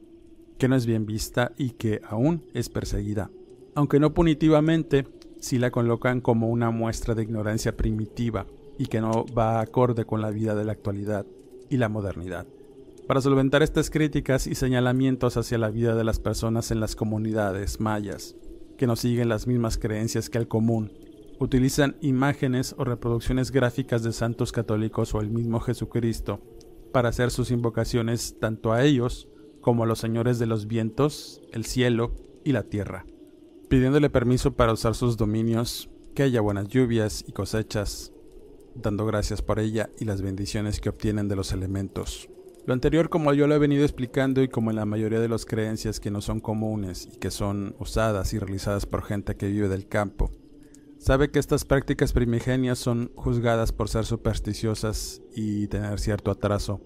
que 0.58 0.68
no 0.68 0.76
es 0.76 0.86
bien 0.86 1.06
vista 1.06 1.52
y 1.56 1.70
que 1.70 2.02
aún 2.06 2.44
es 2.52 2.68
perseguida. 2.68 3.30
Aunque 3.74 3.98
no 3.98 4.12
punitivamente, 4.12 5.06
si 5.40 5.58
la 5.58 5.70
colocan 5.70 6.20
como 6.20 6.48
una 6.50 6.70
muestra 6.70 7.14
de 7.14 7.22
ignorancia 7.22 7.76
primitiva 7.76 8.46
y 8.80 8.86
que 8.86 9.00
no 9.00 9.26
va 9.26 9.60
acorde 9.60 10.06
con 10.06 10.22
la 10.22 10.30
vida 10.30 10.56
de 10.56 10.64
la 10.64 10.72
actualidad 10.72 11.26
y 11.68 11.76
la 11.76 11.88
modernidad. 11.88 12.46
Para 13.06 13.20
solventar 13.20 13.62
estas 13.62 13.90
críticas 13.90 14.46
y 14.46 14.54
señalamientos 14.54 15.36
hacia 15.36 15.58
la 15.58 15.70
vida 15.70 15.94
de 15.94 16.02
las 16.02 16.18
personas 16.18 16.70
en 16.70 16.80
las 16.80 16.96
comunidades 16.96 17.78
mayas, 17.78 18.36
que 18.78 18.86
no 18.86 18.96
siguen 18.96 19.28
las 19.28 19.46
mismas 19.46 19.78
creencias 19.78 20.30
que 20.30 20.38
el 20.38 20.48
común, 20.48 20.90
utilizan 21.38 21.96
imágenes 22.00 22.74
o 22.78 22.84
reproducciones 22.84 23.50
gráficas 23.52 24.02
de 24.02 24.12
santos 24.12 24.50
católicos 24.50 25.14
o 25.14 25.20
el 25.20 25.30
mismo 25.30 25.60
Jesucristo 25.60 26.40
para 26.92 27.10
hacer 27.10 27.30
sus 27.30 27.50
invocaciones 27.50 28.40
tanto 28.40 28.72
a 28.72 28.82
ellos 28.82 29.28
como 29.60 29.84
a 29.84 29.86
los 29.86 29.98
señores 29.98 30.38
de 30.38 30.46
los 30.46 30.66
vientos, 30.66 31.42
el 31.52 31.66
cielo 31.66 32.14
y 32.44 32.52
la 32.52 32.62
tierra 32.62 33.04
pidiéndole 33.70 34.10
permiso 34.10 34.50
para 34.50 34.72
usar 34.72 34.96
sus 34.96 35.16
dominios, 35.16 35.88
que 36.16 36.24
haya 36.24 36.40
buenas 36.40 36.66
lluvias 36.66 37.24
y 37.24 37.30
cosechas, 37.30 38.12
dando 38.82 39.06
gracias 39.06 39.42
por 39.42 39.58
ella 39.58 39.90
y 39.98 40.04
las 40.04 40.22
bendiciones 40.22 40.80
que 40.80 40.88
obtienen 40.88 41.28
de 41.28 41.36
los 41.36 41.52
elementos. 41.52 42.28
Lo 42.66 42.74
anterior 42.74 43.08
como 43.08 43.32
yo 43.32 43.46
lo 43.46 43.54
he 43.54 43.58
venido 43.58 43.84
explicando 43.84 44.42
y 44.42 44.48
como 44.48 44.70
en 44.70 44.76
la 44.76 44.84
mayoría 44.84 45.20
de 45.20 45.28
las 45.28 45.46
creencias 45.46 45.98
que 46.00 46.10
no 46.10 46.20
son 46.20 46.40
comunes 46.40 47.08
y 47.12 47.18
que 47.18 47.30
son 47.30 47.74
usadas 47.78 48.32
y 48.32 48.38
realizadas 48.38 48.86
por 48.86 49.02
gente 49.02 49.36
que 49.36 49.48
vive 49.48 49.68
del 49.68 49.88
campo, 49.88 50.30
sabe 50.98 51.30
que 51.30 51.38
estas 51.38 51.64
prácticas 51.64 52.12
primigenias 52.12 52.78
son 52.78 53.10
juzgadas 53.14 53.72
por 53.72 53.88
ser 53.88 54.04
supersticiosas 54.04 55.22
y 55.34 55.66
tener 55.68 55.98
cierto 55.98 56.30
atraso 56.30 56.80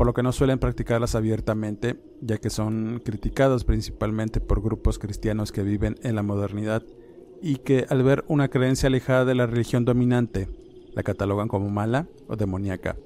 por 0.00 0.06
lo 0.06 0.14
que 0.14 0.22
no 0.22 0.32
suelen 0.32 0.58
practicarlas 0.58 1.14
abiertamente, 1.14 2.00
ya 2.22 2.38
que 2.38 2.48
son 2.48 3.02
criticados 3.04 3.64
principalmente 3.64 4.40
por 4.40 4.62
grupos 4.62 4.98
cristianos 4.98 5.52
que 5.52 5.62
viven 5.62 5.96
en 6.02 6.14
la 6.14 6.22
modernidad 6.22 6.82
y 7.42 7.56
que 7.56 7.84
al 7.86 8.02
ver 8.02 8.24
una 8.26 8.48
creencia 8.48 8.86
alejada 8.86 9.26
de 9.26 9.34
la 9.34 9.46
religión 9.46 9.84
dominante, 9.84 10.48
la 10.92 11.02
catalogan 11.02 11.48
como 11.48 11.70
mala 11.70 12.08
o 12.28 12.36
demoníaca, 12.36 12.96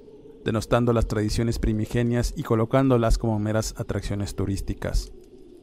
denostando 0.44 0.92
las 0.92 1.06
tradiciones 1.06 1.58
primigenias 1.58 2.34
y 2.36 2.42
colocándolas 2.42 3.18
como 3.18 3.38
meras 3.38 3.74
atracciones 3.78 4.34
turísticas. 4.34 5.12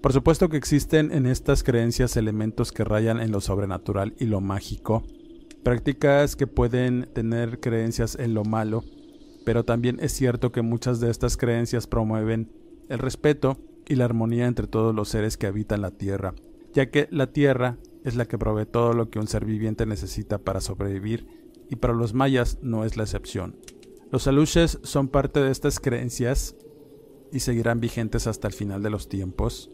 Por 0.01 0.13
supuesto 0.13 0.49
que 0.49 0.57
existen 0.57 1.11
en 1.11 1.25
estas 1.25 1.63
creencias 1.63 2.17
elementos 2.17 2.71
que 2.71 2.83
rayan 2.83 3.19
en 3.19 3.31
lo 3.31 3.41
sobrenatural 3.41 4.15
y 4.19 4.25
lo 4.25 4.41
mágico, 4.41 5.03
prácticas 5.63 6.35
que 6.35 6.47
pueden 6.47 7.09
tener 7.13 7.59
creencias 7.59 8.15
en 8.15 8.33
lo 8.33 8.43
malo 8.43 8.83
pero 9.43 9.65
también 9.65 9.97
es 9.99 10.11
cierto 10.11 10.51
que 10.51 10.61
muchas 10.61 10.99
de 10.99 11.09
estas 11.09 11.37
creencias 11.37 11.87
promueven 11.87 12.51
el 12.89 12.99
respeto 12.99 13.57
y 13.87 13.95
la 13.95 14.05
armonía 14.05 14.47
entre 14.47 14.67
todos 14.67 14.93
los 14.93 15.09
seres 15.09 15.37
que 15.37 15.47
habitan 15.47 15.81
la 15.81 15.91
Tierra, 15.91 16.33
ya 16.73 16.89
que 16.89 17.07
la 17.11 17.31
Tierra 17.31 17.77
es 18.03 18.15
la 18.15 18.25
que 18.25 18.37
provee 18.37 18.65
todo 18.65 18.93
lo 18.93 19.09
que 19.09 19.19
un 19.19 19.27
ser 19.27 19.45
viviente 19.45 19.85
necesita 19.85 20.37
para 20.37 20.61
sobrevivir 20.61 21.27
y 21.71 21.77
para 21.77 21.93
los 21.93 22.13
mayas 22.13 22.59
no 22.61 22.83
es 22.83 22.97
la 22.97 23.03
excepción. 23.03 23.55
Los 24.11 24.27
aluches 24.27 24.77
son 24.83 25.07
parte 25.07 25.39
de 25.39 25.51
estas 25.51 25.79
creencias 25.79 26.57
y 27.31 27.39
seguirán 27.39 27.79
vigentes 27.79 28.27
hasta 28.27 28.49
el 28.49 28.53
final 28.53 28.83
de 28.83 28.89
los 28.89 29.07
tiempos. 29.07 29.71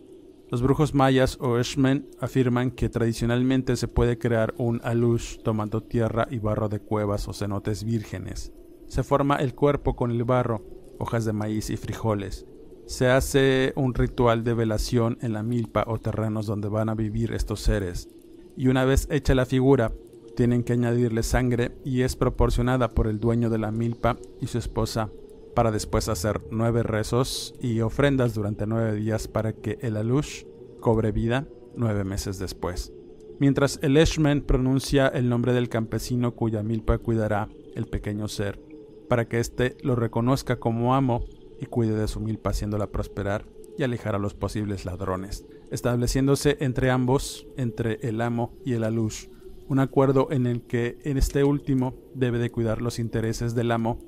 Los 0.49 0.61
brujos 0.61 0.93
mayas 0.93 1.39
o 1.41 1.57
Eshmen 1.57 2.07
afirman 2.19 2.69
que 2.69 2.87
tradicionalmente 2.87 3.75
se 3.75 3.87
puede 3.87 4.19
crear 4.19 4.53
un 4.59 4.79
alush 4.83 5.39
tomando 5.39 5.81
tierra 5.81 6.27
y 6.29 6.37
barro 6.37 6.69
de 6.69 6.79
cuevas 6.79 7.27
o 7.27 7.33
cenotes 7.33 7.83
vírgenes. 7.83 8.53
Se 8.85 9.01
forma 9.01 9.37
el 9.37 9.55
cuerpo 9.55 9.95
con 9.95 10.11
el 10.11 10.23
barro, 10.23 10.63
hojas 10.99 11.25
de 11.25 11.33
maíz 11.33 11.71
y 11.71 11.77
frijoles. 11.77 12.45
Se 12.85 13.07
hace 13.07 13.73
un 13.75 13.95
ritual 13.95 14.43
de 14.43 14.53
velación 14.53 15.17
en 15.21 15.33
la 15.33 15.41
milpa 15.41 15.83
o 15.87 15.97
terrenos 15.97 16.45
donde 16.45 16.69
van 16.69 16.89
a 16.89 16.95
vivir 16.95 17.33
estos 17.33 17.59
seres. 17.59 18.07
Y 18.55 18.67
una 18.67 18.85
vez 18.85 19.07
hecha 19.11 19.33
la 19.33 19.47
figura, 19.47 19.91
tienen 20.37 20.63
que 20.63 20.73
añadirle 20.73 21.23
sangre 21.23 21.71
y 21.83 22.03
es 22.03 22.15
proporcionada 22.15 22.91
por 22.91 23.07
el 23.07 23.19
dueño 23.19 23.49
de 23.49 23.57
la 23.57 23.71
milpa 23.71 24.17
y 24.39 24.45
su 24.45 24.59
esposa 24.59 25.09
para 25.55 25.71
después 25.71 26.09
hacer 26.09 26.41
nueve 26.51 26.83
rezos 26.83 27.55
y 27.59 27.81
ofrendas 27.81 28.35
durante 28.35 28.67
nueve 28.67 28.93
días 28.93 29.27
para 29.27 29.53
que 29.53 29.79
el 29.81 29.97
alush 29.97 30.43
cobre 30.79 31.11
vida 31.11 31.47
nueve 31.75 32.03
meses 32.03 32.37
después. 32.37 32.93
Mientras 33.39 33.79
el 33.81 33.97
Eshmen 33.97 34.43
pronuncia 34.43 35.07
el 35.07 35.27
nombre 35.27 35.53
del 35.53 35.69
campesino 35.69 36.35
cuya 36.35 36.61
milpa 36.61 36.99
cuidará 36.99 37.49
el 37.73 37.87
pequeño 37.87 38.27
ser, 38.27 38.61
para 39.09 39.27
que 39.27 39.39
éste 39.39 39.75
lo 39.81 39.95
reconozca 39.95 40.59
como 40.59 40.93
amo 40.93 41.25
y 41.59 41.65
cuide 41.65 41.97
de 41.97 42.07
su 42.07 42.19
milpa 42.19 42.51
haciéndola 42.51 42.91
prosperar 42.91 43.43
y 43.75 43.81
alejar 43.81 44.13
a 44.13 44.19
los 44.19 44.35
posibles 44.35 44.85
ladrones, 44.85 45.47
estableciéndose 45.71 46.57
entre 46.59 46.91
ambos, 46.91 47.47
entre 47.57 47.97
el 48.03 48.21
amo 48.21 48.53
y 48.63 48.73
el 48.73 48.83
alush, 48.83 49.29
un 49.67 49.79
acuerdo 49.79 50.27
en 50.31 50.47
el 50.47 50.61
que 50.61 50.97
este 51.03 51.43
último 51.43 51.95
debe 52.13 52.39
de 52.39 52.51
cuidar 52.51 52.81
los 52.81 52.99
intereses 52.99 53.55
del 53.55 53.71
amo 53.71 53.99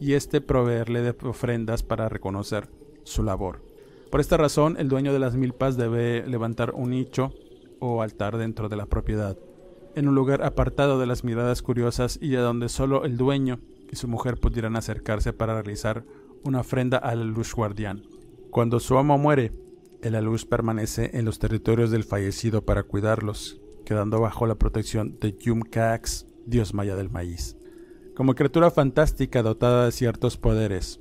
y 0.00 0.14
éste 0.14 0.40
proveerle 0.40 1.02
de 1.02 1.14
ofrendas 1.26 1.82
para 1.82 2.08
reconocer 2.08 2.68
su 3.04 3.22
labor. 3.22 3.62
Por 4.10 4.20
esta 4.20 4.36
razón, 4.36 4.76
el 4.78 4.88
dueño 4.88 5.12
de 5.12 5.18
las 5.18 5.34
milpas 5.34 5.76
debe 5.76 6.26
levantar 6.26 6.72
un 6.74 6.90
nicho 6.90 7.32
o 7.80 8.02
altar 8.02 8.38
dentro 8.38 8.68
de 8.68 8.76
la 8.76 8.86
propiedad, 8.86 9.36
en 9.94 10.08
un 10.08 10.14
lugar 10.14 10.42
apartado 10.44 10.98
de 10.98 11.06
las 11.06 11.24
miradas 11.24 11.62
curiosas 11.62 12.18
y 12.20 12.36
a 12.36 12.40
donde 12.40 12.68
solo 12.68 13.04
el 13.04 13.16
dueño 13.16 13.60
y 13.90 13.96
su 13.96 14.08
mujer 14.08 14.38
pudieran 14.38 14.76
acercarse 14.76 15.32
para 15.32 15.54
realizar 15.54 16.04
una 16.44 16.60
ofrenda 16.60 16.98
al 16.98 17.28
luz 17.28 17.54
guardián. 17.54 18.02
Cuando 18.50 18.80
su 18.80 18.96
amo 18.96 19.18
muere, 19.18 19.52
el 20.02 20.14
luz 20.24 20.46
permanece 20.46 21.10
en 21.14 21.24
los 21.24 21.38
territorios 21.38 21.90
del 21.90 22.04
fallecido 22.04 22.62
para 22.62 22.84
cuidarlos, 22.84 23.60
quedando 23.88 24.20
bajo 24.20 24.46
la 24.46 24.56
protección 24.56 25.16
de 25.18 25.32
Yum 25.32 25.62
Cax, 25.62 26.26
dios 26.44 26.74
maya 26.74 26.94
del 26.94 27.08
maíz. 27.08 27.56
Como 28.14 28.34
criatura 28.34 28.70
fantástica 28.70 29.42
dotada 29.42 29.86
de 29.86 29.92
ciertos 29.92 30.36
poderes, 30.36 31.00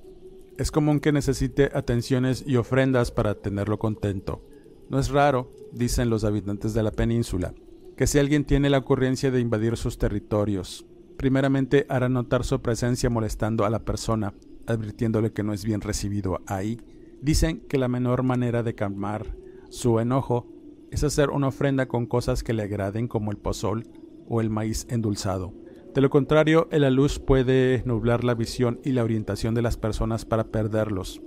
es 0.57 0.71
común 0.71 1.01
que 1.01 1.11
necesite 1.11 1.69
atenciones 1.73 2.45
y 2.47 2.55
ofrendas 2.55 3.11
para 3.11 3.35
tenerlo 3.35 3.77
contento. 3.77 4.41
No 4.89 4.99
es 4.99 5.09
raro, 5.09 5.51
dicen 5.73 6.09
los 6.09 6.23
habitantes 6.23 6.73
de 6.73 6.81
la 6.81 6.91
península, 6.91 7.53
que 7.97 8.07
si 8.07 8.19
alguien 8.19 8.45
tiene 8.45 8.69
la 8.69 8.77
ocurrencia 8.77 9.31
de 9.31 9.41
invadir 9.41 9.75
sus 9.75 9.97
territorios, 9.97 10.85
primeramente 11.17 11.85
hará 11.89 12.07
notar 12.07 12.45
su 12.45 12.61
presencia 12.61 13.09
molestando 13.09 13.65
a 13.65 13.69
la 13.69 13.83
persona, 13.83 14.33
advirtiéndole 14.65 15.33
que 15.33 15.43
no 15.43 15.51
es 15.51 15.65
bien 15.65 15.81
recibido 15.81 16.39
ahí. 16.47 16.79
Dicen 17.21 17.59
que 17.67 17.79
la 17.79 17.89
menor 17.89 18.23
manera 18.23 18.63
de 18.63 18.75
calmar 18.75 19.35
su 19.67 19.99
enojo 19.99 20.47
es 20.91 21.03
hacer 21.03 21.29
una 21.29 21.47
ofrenda 21.47 21.87
con 21.87 22.05
cosas 22.05 22.43
que 22.43 22.53
le 22.53 22.63
agraden 22.63 23.07
como 23.07 23.31
el 23.31 23.37
pozol 23.37 23.87
o 24.27 24.41
el 24.41 24.49
maíz 24.49 24.87
endulzado. 24.89 25.53
De 25.93 26.01
lo 26.01 26.09
contrario, 26.09 26.67
el 26.71 26.83
luz 26.93 27.19
puede 27.19 27.81
nublar 27.85 28.23
la 28.23 28.35
visión 28.35 28.79
y 28.83 28.91
la 28.91 29.03
orientación 29.03 29.55
de 29.55 29.61
las 29.61 29.77
personas 29.77 30.25
para 30.25 30.45
perderlos. 30.45 31.21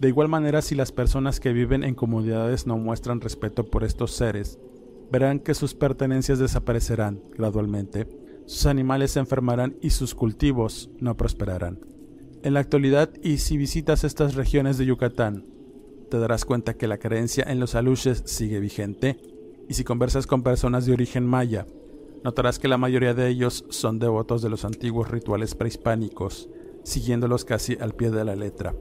De 0.00 0.08
igual 0.08 0.28
manera, 0.28 0.62
si 0.62 0.74
las 0.74 0.92
personas 0.92 1.40
que 1.40 1.52
viven 1.52 1.84
en 1.84 1.94
comunidades 1.94 2.66
no 2.66 2.76
muestran 2.76 3.20
respeto 3.20 3.64
por 3.64 3.84
estos 3.84 4.12
seres, 4.12 4.58
verán 5.10 5.38
que 5.38 5.54
sus 5.54 5.74
pertenencias 5.74 6.38
desaparecerán 6.38 7.22
gradualmente 7.36 8.08
sus 8.46 8.66
animales 8.66 9.10
se 9.10 9.18
enfermarán 9.18 9.76
y 9.82 9.90
sus 9.90 10.14
cultivos 10.14 10.88
no 11.00 11.16
prosperarán. 11.16 11.80
En 12.42 12.54
la 12.54 12.60
actualidad, 12.60 13.10
y 13.22 13.38
si 13.38 13.56
visitas 13.56 14.04
estas 14.04 14.36
regiones 14.36 14.78
de 14.78 14.86
Yucatán, 14.86 15.44
te 16.08 16.18
darás 16.18 16.44
cuenta 16.44 16.74
que 16.74 16.88
la 16.88 16.98
creencia 16.98 17.44
en 17.46 17.60
los 17.60 17.74
aluches 17.74 18.22
sigue 18.26 18.60
vigente, 18.60 19.18
y 19.68 19.74
si 19.74 19.84
conversas 19.84 20.26
con 20.26 20.42
personas 20.42 20.86
de 20.86 20.92
origen 20.92 21.26
maya, 21.26 21.66
Notarás 22.26 22.58
que 22.58 22.66
la 22.66 22.76
mayoría 22.76 23.14
de 23.14 23.28
ellos 23.28 23.64
son 23.68 24.00
devotos 24.00 24.42
de 24.42 24.48
los 24.48 24.64
antiguos 24.64 25.08
rituales 25.08 25.54
prehispánicos, 25.54 26.48
siguiéndolos 26.82 27.44
casi 27.44 27.76
al 27.80 27.94
pie 27.94 28.10
de 28.10 28.24
la 28.24 28.34
letra. 28.34 28.74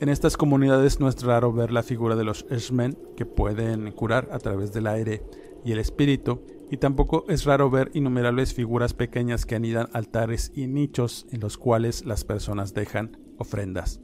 En 0.00 0.08
estas 0.08 0.36
comunidades 0.36 1.00
no 1.00 1.08
es 1.08 1.20
raro 1.24 1.52
ver 1.52 1.72
la 1.72 1.82
figura 1.82 2.14
de 2.14 2.22
los 2.22 2.46
Eshmen, 2.50 2.96
que 3.16 3.26
pueden 3.26 3.90
curar 3.90 4.28
a 4.30 4.38
través 4.38 4.72
del 4.72 4.86
aire 4.86 5.24
y 5.64 5.72
el 5.72 5.80
espíritu, 5.80 6.42
y 6.70 6.76
tampoco 6.76 7.24
es 7.28 7.44
raro 7.44 7.68
ver 7.68 7.90
innumerables 7.94 8.54
figuras 8.54 8.94
pequeñas 8.94 9.44
que 9.44 9.56
anidan 9.56 9.88
altares 9.92 10.52
y 10.54 10.68
nichos 10.68 11.26
en 11.32 11.40
los 11.40 11.58
cuales 11.58 12.04
las 12.04 12.22
personas 12.22 12.74
dejan 12.74 13.18
ofrendas. 13.38 14.03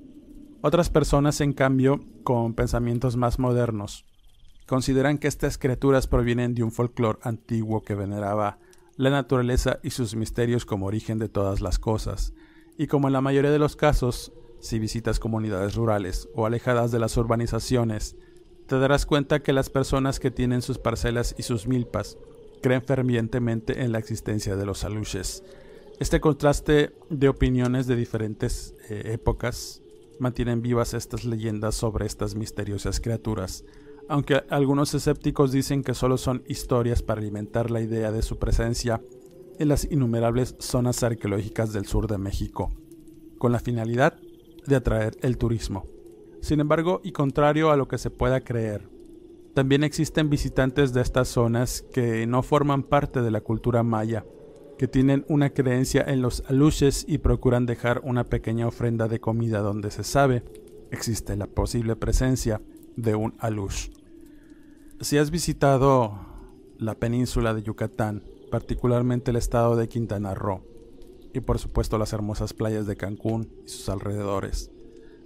Otras 0.62 0.90
personas, 0.90 1.40
en 1.40 1.54
cambio, 1.54 2.04
con 2.22 2.52
pensamientos 2.52 3.16
más 3.16 3.38
modernos, 3.38 4.04
consideran 4.66 5.16
que 5.16 5.26
estas 5.26 5.56
criaturas 5.56 6.06
provienen 6.06 6.54
de 6.54 6.62
un 6.62 6.70
folclore 6.70 7.18
antiguo 7.22 7.82
que 7.82 7.94
veneraba 7.94 8.58
la 8.96 9.08
naturaleza 9.08 9.80
y 9.82 9.90
sus 9.90 10.14
misterios 10.14 10.66
como 10.66 10.84
origen 10.84 11.18
de 11.18 11.30
todas 11.30 11.62
las 11.62 11.78
cosas, 11.78 12.34
y 12.76 12.88
como 12.88 13.08
en 13.08 13.14
la 13.14 13.22
mayoría 13.22 13.50
de 13.50 13.58
los 13.58 13.74
casos, 13.74 14.32
si 14.60 14.78
visitas 14.78 15.18
comunidades 15.18 15.76
rurales 15.76 16.28
o 16.34 16.44
alejadas 16.44 16.92
de 16.92 16.98
las 16.98 17.16
urbanizaciones, 17.16 18.16
te 18.66 18.78
darás 18.78 19.06
cuenta 19.06 19.42
que 19.42 19.54
las 19.54 19.70
personas 19.70 20.20
que 20.20 20.30
tienen 20.30 20.60
sus 20.60 20.78
parcelas 20.78 21.34
y 21.38 21.42
sus 21.42 21.66
milpas 21.66 22.18
creen 22.60 22.82
fervientemente 22.82 23.82
en 23.82 23.92
la 23.92 23.98
existencia 23.98 24.56
de 24.56 24.66
los 24.66 24.84
aluches. 24.84 25.42
Este 25.98 26.20
contraste 26.20 26.92
de 27.08 27.28
opiniones 27.30 27.86
de 27.86 27.96
diferentes 27.96 28.74
eh, 28.90 29.12
épocas 29.14 29.82
mantienen 30.20 30.62
vivas 30.62 30.94
estas 30.94 31.24
leyendas 31.24 31.74
sobre 31.74 32.06
estas 32.06 32.34
misteriosas 32.34 33.00
criaturas, 33.00 33.64
aunque 34.08 34.42
algunos 34.50 34.94
escépticos 34.94 35.52
dicen 35.52 35.82
que 35.82 35.94
solo 35.94 36.18
son 36.18 36.42
historias 36.46 37.02
para 37.02 37.20
alimentar 37.20 37.70
la 37.70 37.80
idea 37.80 38.12
de 38.12 38.22
su 38.22 38.38
presencia 38.38 39.02
en 39.58 39.68
las 39.68 39.84
innumerables 39.90 40.56
zonas 40.58 41.02
arqueológicas 41.02 41.72
del 41.72 41.86
sur 41.86 42.06
de 42.06 42.18
México, 42.18 42.70
con 43.38 43.52
la 43.52 43.58
finalidad 43.58 44.18
de 44.66 44.76
atraer 44.76 45.16
el 45.22 45.38
turismo. 45.38 45.86
Sin 46.40 46.60
embargo, 46.60 47.00
y 47.04 47.12
contrario 47.12 47.70
a 47.70 47.76
lo 47.76 47.86
que 47.88 47.98
se 47.98 48.10
pueda 48.10 48.40
creer, 48.40 48.88
también 49.54 49.84
existen 49.84 50.30
visitantes 50.30 50.92
de 50.92 51.02
estas 51.02 51.28
zonas 51.28 51.82
que 51.92 52.26
no 52.26 52.42
forman 52.42 52.82
parte 52.82 53.20
de 53.20 53.30
la 53.30 53.40
cultura 53.40 53.82
maya, 53.82 54.24
que 54.80 54.88
tienen 54.88 55.26
una 55.28 55.50
creencia 55.50 56.02
en 56.08 56.22
los 56.22 56.42
aluches 56.48 57.04
y 57.06 57.18
procuran 57.18 57.66
dejar 57.66 58.00
una 58.02 58.24
pequeña 58.24 58.66
ofrenda 58.66 59.08
de 59.08 59.20
comida 59.20 59.58
donde 59.58 59.90
se 59.90 60.04
sabe 60.04 60.42
existe 60.90 61.36
la 61.36 61.46
posible 61.46 61.96
presencia 61.96 62.62
de 62.96 63.14
un 63.14 63.34
alush. 63.40 63.90
Si 65.02 65.18
has 65.18 65.30
visitado 65.30 66.18
la 66.78 66.94
península 66.94 67.52
de 67.52 67.62
Yucatán, 67.62 68.24
particularmente 68.50 69.32
el 69.32 69.36
estado 69.36 69.76
de 69.76 69.86
Quintana 69.86 70.32
Roo, 70.34 70.62
y 71.34 71.40
por 71.40 71.58
supuesto 71.58 71.98
las 71.98 72.14
hermosas 72.14 72.54
playas 72.54 72.86
de 72.86 72.96
Cancún 72.96 73.52
y 73.66 73.68
sus 73.68 73.90
alrededores, 73.90 74.70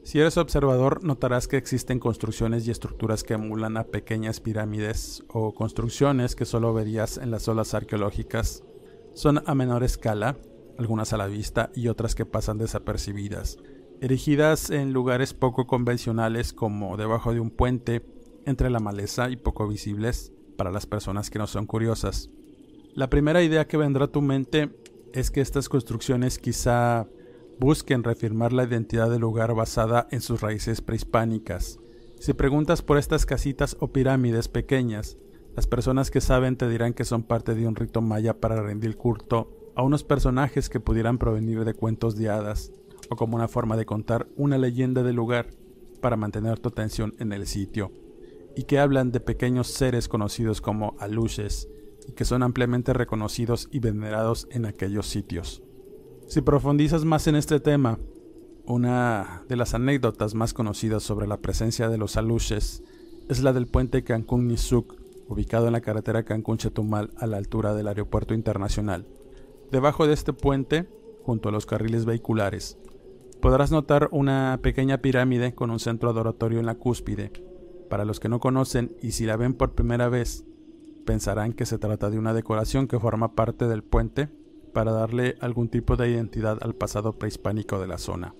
si 0.02 0.18
eres 0.18 0.36
observador, 0.36 1.04
notarás 1.04 1.46
que 1.46 1.58
existen 1.58 2.00
construcciones 2.00 2.66
y 2.66 2.72
estructuras 2.72 3.22
que 3.22 3.34
emulan 3.34 3.76
a 3.76 3.84
pequeñas 3.84 4.40
pirámides 4.40 5.22
o 5.28 5.54
construcciones 5.54 6.34
que 6.34 6.44
solo 6.44 6.74
verías 6.74 7.18
en 7.18 7.30
las 7.30 7.46
olas 7.46 7.72
arqueológicas. 7.72 8.64
Son 9.14 9.42
a 9.46 9.54
menor 9.54 9.84
escala, 9.84 10.36
algunas 10.76 11.12
a 11.12 11.16
la 11.16 11.28
vista 11.28 11.70
y 11.74 11.86
otras 11.86 12.16
que 12.16 12.26
pasan 12.26 12.58
desapercibidas, 12.58 13.58
erigidas 14.00 14.70
en 14.70 14.92
lugares 14.92 15.34
poco 15.34 15.68
convencionales 15.68 16.52
como 16.52 16.96
debajo 16.96 17.32
de 17.32 17.38
un 17.38 17.50
puente, 17.50 18.04
entre 18.44 18.70
la 18.70 18.80
maleza 18.80 19.30
y 19.30 19.36
poco 19.36 19.68
visibles 19.68 20.32
para 20.56 20.72
las 20.72 20.86
personas 20.86 21.30
que 21.30 21.38
no 21.38 21.46
son 21.46 21.66
curiosas. 21.66 22.28
La 22.94 23.08
primera 23.08 23.42
idea 23.42 23.66
que 23.66 23.76
vendrá 23.76 24.06
a 24.06 24.12
tu 24.12 24.20
mente 24.20 24.70
es 25.12 25.30
que 25.30 25.40
estas 25.40 25.68
construcciones 25.68 26.38
quizá 26.38 27.08
busquen 27.58 28.02
reafirmar 28.02 28.52
la 28.52 28.64
identidad 28.64 29.10
del 29.10 29.20
lugar 29.20 29.54
basada 29.54 30.08
en 30.10 30.20
sus 30.20 30.40
raíces 30.40 30.80
prehispánicas. 30.80 31.78
Si 32.18 32.32
preguntas 32.32 32.82
por 32.82 32.98
estas 32.98 33.26
casitas 33.26 33.76
o 33.80 33.92
pirámides 33.92 34.48
pequeñas, 34.48 35.16
las 35.54 35.66
personas 35.66 36.10
que 36.10 36.20
saben 36.20 36.56
te 36.56 36.68
dirán 36.68 36.94
que 36.94 37.04
son 37.04 37.22
parte 37.22 37.54
de 37.54 37.66
un 37.66 37.76
rito 37.76 38.00
maya 38.00 38.40
para 38.40 38.60
rendir 38.62 38.96
culto 38.96 39.72
a 39.76 39.82
unos 39.82 40.04
personajes 40.04 40.68
que 40.68 40.80
pudieran 40.80 41.18
provenir 41.18 41.64
de 41.64 41.74
cuentos 41.74 42.16
de 42.16 42.28
hadas, 42.28 42.72
o 43.10 43.16
como 43.16 43.36
una 43.36 43.48
forma 43.48 43.76
de 43.76 43.86
contar 43.86 44.28
una 44.36 44.58
leyenda 44.58 45.02
del 45.02 45.16
lugar 45.16 45.50
para 46.00 46.16
mantener 46.16 46.58
tu 46.58 46.68
atención 46.68 47.14
en 47.18 47.32
el 47.32 47.46
sitio, 47.46 47.92
y 48.56 48.64
que 48.64 48.78
hablan 48.78 49.12
de 49.12 49.20
pequeños 49.20 49.68
seres 49.68 50.08
conocidos 50.08 50.60
como 50.60 50.96
aluches, 50.98 51.68
y 52.06 52.12
que 52.12 52.24
son 52.24 52.42
ampliamente 52.42 52.92
reconocidos 52.92 53.68
y 53.70 53.78
venerados 53.78 54.48
en 54.50 54.66
aquellos 54.66 55.06
sitios. 55.06 55.62
Si 56.26 56.40
profundizas 56.40 57.04
más 57.04 57.26
en 57.26 57.36
este 57.36 57.60
tema, 57.60 57.98
una 58.66 59.44
de 59.48 59.56
las 59.56 59.74
anécdotas 59.74 60.34
más 60.34 60.54
conocidas 60.54 61.02
sobre 61.02 61.26
la 61.26 61.36
presencia 61.36 61.88
de 61.88 61.98
los 61.98 62.16
aluches 62.16 62.82
es 63.28 63.42
la 63.42 63.52
del 63.52 63.66
puente 63.66 64.04
Cancún-Nizuc, 64.04 65.03
ubicado 65.28 65.66
en 65.66 65.72
la 65.72 65.80
carretera 65.80 66.24
Cancún-Chetumal 66.24 67.10
a 67.16 67.26
la 67.26 67.36
altura 67.36 67.74
del 67.74 67.88
aeropuerto 67.88 68.34
internacional. 68.34 69.06
Debajo 69.70 70.06
de 70.06 70.14
este 70.14 70.32
puente, 70.32 70.88
junto 71.22 71.48
a 71.48 71.52
los 71.52 71.66
carriles 71.66 72.04
vehiculares, 72.04 72.78
podrás 73.40 73.70
notar 73.70 74.08
una 74.12 74.58
pequeña 74.62 74.98
pirámide 74.98 75.54
con 75.54 75.70
un 75.70 75.80
centro 75.80 76.10
adoratorio 76.10 76.60
en 76.60 76.66
la 76.66 76.76
cúspide. 76.76 77.32
Para 77.90 78.04
los 78.04 78.20
que 78.20 78.28
no 78.28 78.40
conocen 78.40 78.96
y 79.02 79.12
si 79.12 79.26
la 79.26 79.36
ven 79.36 79.54
por 79.54 79.74
primera 79.74 80.08
vez, 80.08 80.44
pensarán 81.04 81.52
que 81.52 81.66
se 81.66 81.78
trata 81.78 82.10
de 82.10 82.18
una 82.18 82.34
decoración 82.34 82.88
que 82.88 82.98
forma 82.98 83.34
parte 83.34 83.68
del 83.68 83.82
puente 83.82 84.28
para 84.72 84.92
darle 84.92 85.36
algún 85.40 85.68
tipo 85.68 85.96
de 85.96 86.10
identidad 86.10 86.58
al 86.62 86.74
pasado 86.74 87.18
prehispánico 87.18 87.78
de 87.78 87.86
la 87.86 87.98
zona. 87.98 88.34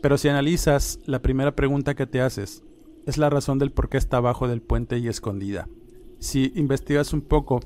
Pero 0.00 0.18
si 0.18 0.28
analizas, 0.28 1.00
la 1.06 1.22
primera 1.22 1.56
pregunta 1.56 1.94
que 1.94 2.06
te 2.06 2.20
haces 2.20 2.62
es 3.06 3.18
la 3.18 3.30
razón 3.30 3.58
del 3.58 3.72
por 3.72 3.88
qué 3.88 3.96
está 3.96 4.18
abajo 4.18 4.46
del 4.46 4.60
puente 4.60 4.98
y 4.98 5.08
escondida. 5.08 5.68
Si 6.18 6.52
investigas 6.56 7.12
un 7.12 7.20
poco, 7.20 7.60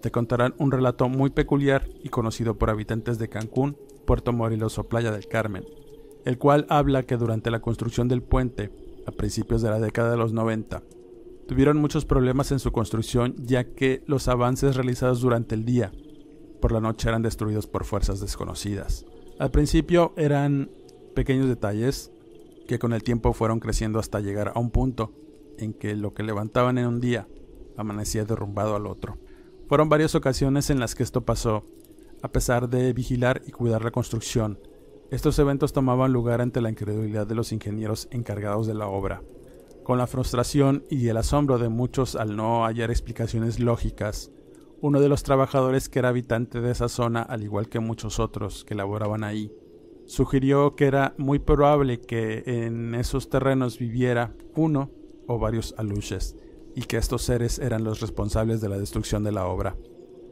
te 0.00 0.12
contarán 0.12 0.54
un 0.58 0.70
relato 0.70 1.08
muy 1.08 1.30
peculiar 1.30 1.88
y 2.04 2.08
conocido 2.08 2.56
por 2.56 2.70
habitantes 2.70 3.18
de 3.18 3.28
Cancún, 3.28 3.76
Puerto 4.06 4.32
Morelos 4.32 4.78
o 4.78 4.88
Playa 4.88 5.10
del 5.10 5.26
Carmen, 5.26 5.64
el 6.24 6.38
cual 6.38 6.66
habla 6.68 7.02
que 7.02 7.16
durante 7.16 7.50
la 7.50 7.60
construcción 7.60 8.06
del 8.06 8.22
puente, 8.22 8.70
a 9.06 9.10
principios 9.10 9.62
de 9.62 9.70
la 9.70 9.80
década 9.80 10.12
de 10.12 10.16
los 10.16 10.32
90, 10.32 10.82
tuvieron 11.48 11.78
muchos 11.78 12.04
problemas 12.04 12.52
en 12.52 12.60
su 12.60 12.70
construcción 12.70 13.34
ya 13.38 13.64
que 13.64 14.02
los 14.06 14.28
avances 14.28 14.76
realizados 14.76 15.20
durante 15.20 15.54
el 15.54 15.64
día 15.64 15.92
por 16.60 16.72
la 16.72 16.80
noche 16.80 17.08
eran 17.08 17.22
destruidos 17.22 17.66
por 17.66 17.84
fuerzas 17.84 18.20
desconocidas. 18.20 19.04
Al 19.38 19.50
principio 19.50 20.12
eran 20.16 20.70
pequeños 21.14 21.48
detalles 21.48 22.12
que 22.66 22.78
con 22.78 22.92
el 22.92 23.02
tiempo 23.02 23.32
fueron 23.32 23.60
creciendo 23.60 23.98
hasta 23.98 24.20
llegar 24.20 24.52
a 24.54 24.60
un 24.60 24.70
punto 24.70 25.12
en 25.58 25.72
que 25.72 25.94
lo 25.94 26.14
que 26.14 26.22
levantaban 26.22 26.78
en 26.78 26.86
un 26.86 27.00
día 27.00 27.28
amanecía 27.76 28.24
derrumbado 28.24 28.76
al 28.76 28.86
otro. 28.86 29.18
Fueron 29.68 29.88
varias 29.88 30.14
ocasiones 30.14 30.70
en 30.70 30.80
las 30.80 30.94
que 30.94 31.02
esto 31.02 31.24
pasó, 31.24 31.64
a 32.22 32.28
pesar 32.28 32.68
de 32.68 32.92
vigilar 32.92 33.42
y 33.46 33.52
cuidar 33.52 33.84
la 33.84 33.90
construcción. 33.90 34.58
Estos 35.10 35.38
eventos 35.38 35.72
tomaban 35.72 36.12
lugar 36.12 36.40
ante 36.40 36.60
la 36.60 36.70
incredulidad 36.70 37.26
de 37.26 37.34
los 37.34 37.52
ingenieros 37.52 38.08
encargados 38.10 38.66
de 38.66 38.74
la 38.74 38.88
obra, 38.88 39.22
con 39.84 39.98
la 39.98 40.06
frustración 40.06 40.84
y 40.90 41.08
el 41.08 41.16
asombro 41.16 41.58
de 41.58 41.68
muchos 41.68 42.16
al 42.16 42.36
no 42.36 42.64
hallar 42.64 42.90
explicaciones 42.90 43.60
lógicas 43.60 44.30
uno 44.80 45.00
de 45.00 45.08
los 45.08 45.22
trabajadores 45.22 45.88
que 45.88 45.98
era 45.98 46.10
habitante 46.10 46.60
de 46.60 46.70
esa 46.70 46.88
zona, 46.88 47.22
al 47.22 47.42
igual 47.42 47.68
que 47.68 47.80
muchos 47.80 48.20
otros 48.20 48.64
que 48.64 48.74
laboraban 48.74 49.24
ahí, 49.24 49.52
sugirió 50.06 50.76
que 50.76 50.86
era 50.86 51.14
muy 51.16 51.38
probable 51.38 52.00
que 52.00 52.42
en 52.46 52.94
esos 52.94 53.28
terrenos 53.30 53.78
viviera 53.78 54.34
uno 54.54 54.90
o 55.26 55.38
varios 55.38 55.74
aluches, 55.78 56.36
y 56.76 56.82
que 56.82 56.98
estos 56.98 57.22
seres 57.22 57.58
eran 57.58 57.82
los 57.82 58.00
responsables 58.00 58.60
de 58.60 58.68
la 58.68 58.78
destrucción 58.78 59.24
de 59.24 59.32
la 59.32 59.46
obra. 59.46 59.76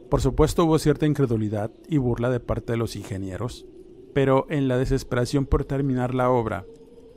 Por 0.09 0.21
supuesto 0.21 0.63
hubo 0.63 0.79
cierta 0.79 1.05
incredulidad 1.05 1.71
y 1.89 1.97
burla 1.97 2.29
de 2.29 2.39
parte 2.39 2.71
de 2.71 2.77
los 2.77 2.95
ingenieros, 2.95 3.65
pero 4.13 4.45
en 4.49 4.69
la 4.69 4.77
desesperación 4.77 5.45
por 5.45 5.65
terminar 5.65 6.13
la 6.13 6.29
obra, 6.29 6.65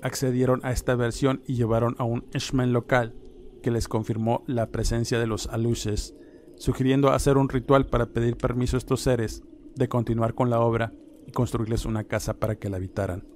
accedieron 0.03 0.61
a 0.65 0.73
esta 0.73 0.97
versión 0.97 1.43
y 1.47 1.55
llevaron 1.55 1.95
a 1.99 2.05
un 2.05 2.25
Eshmen 2.33 2.73
local 2.73 3.15
que 3.63 3.71
les 3.71 3.87
confirmó 3.87 4.43
la 4.47 4.71
presencia 4.71 5.19
de 5.19 5.27
los 5.27 5.47
aluches 5.49 6.15
sugiriendo 6.59 7.11
hacer 7.11 7.37
un 7.37 7.49
ritual 7.49 7.87
para 7.87 8.07
pedir 8.07 8.37
permiso 8.37 8.77
a 8.77 8.79
estos 8.79 9.01
seres 9.01 9.43
de 9.77 9.89
continuar 9.89 10.35
con 10.35 10.51
la 10.51 10.61
obra 10.61 10.93
y 11.27 11.33
construirles 11.33 11.85
una 11.85 12.05
casa 12.05 12.35
para 12.35 12.57
que 12.57 12.69
la 12.69 12.79
habitaran. 12.79 13.27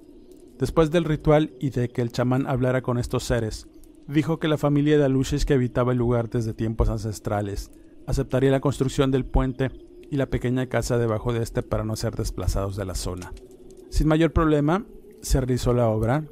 Después 0.59 0.91
del 0.91 1.05
ritual 1.05 1.53
y 1.59 1.69
de 1.69 1.89
que 1.89 2.01
el 2.01 2.11
chamán 2.11 2.47
hablara 2.47 2.81
con 2.81 2.97
estos 2.97 3.23
seres, 3.23 3.67
dijo 4.07 4.39
que 4.39 4.47
la 4.47 4.57
familia 4.57 4.97
de 4.97 5.05
Aluches 5.05 5.45
que 5.45 5.53
habitaba 5.53 5.91
el 5.91 5.97
lugar 5.97 6.29
desde 6.29 6.53
tiempos 6.53 6.89
ancestrales 6.89 7.71
aceptaría 8.05 8.51
la 8.51 8.59
construcción 8.59 9.11
del 9.11 9.25
puente 9.25 9.71
y 10.09 10.17
la 10.17 10.27
pequeña 10.27 10.67
casa 10.67 10.97
debajo 10.97 11.33
de 11.33 11.41
este 11.41 11.63
para 11.63 11.85
no 11.85 11.95
ser 11.95 12.15
desplazados 12.15 12.75
de 12.75 12.85
la 12.85 12.95
zona. 12.95 13.33
Sin 13.89 14.07
mayor 14.07 14.33
problema, 14.33 14.85
se 15.21 15.39
realizó 15.39 15.73
la 15.73 15.87
obra 15.87 16.25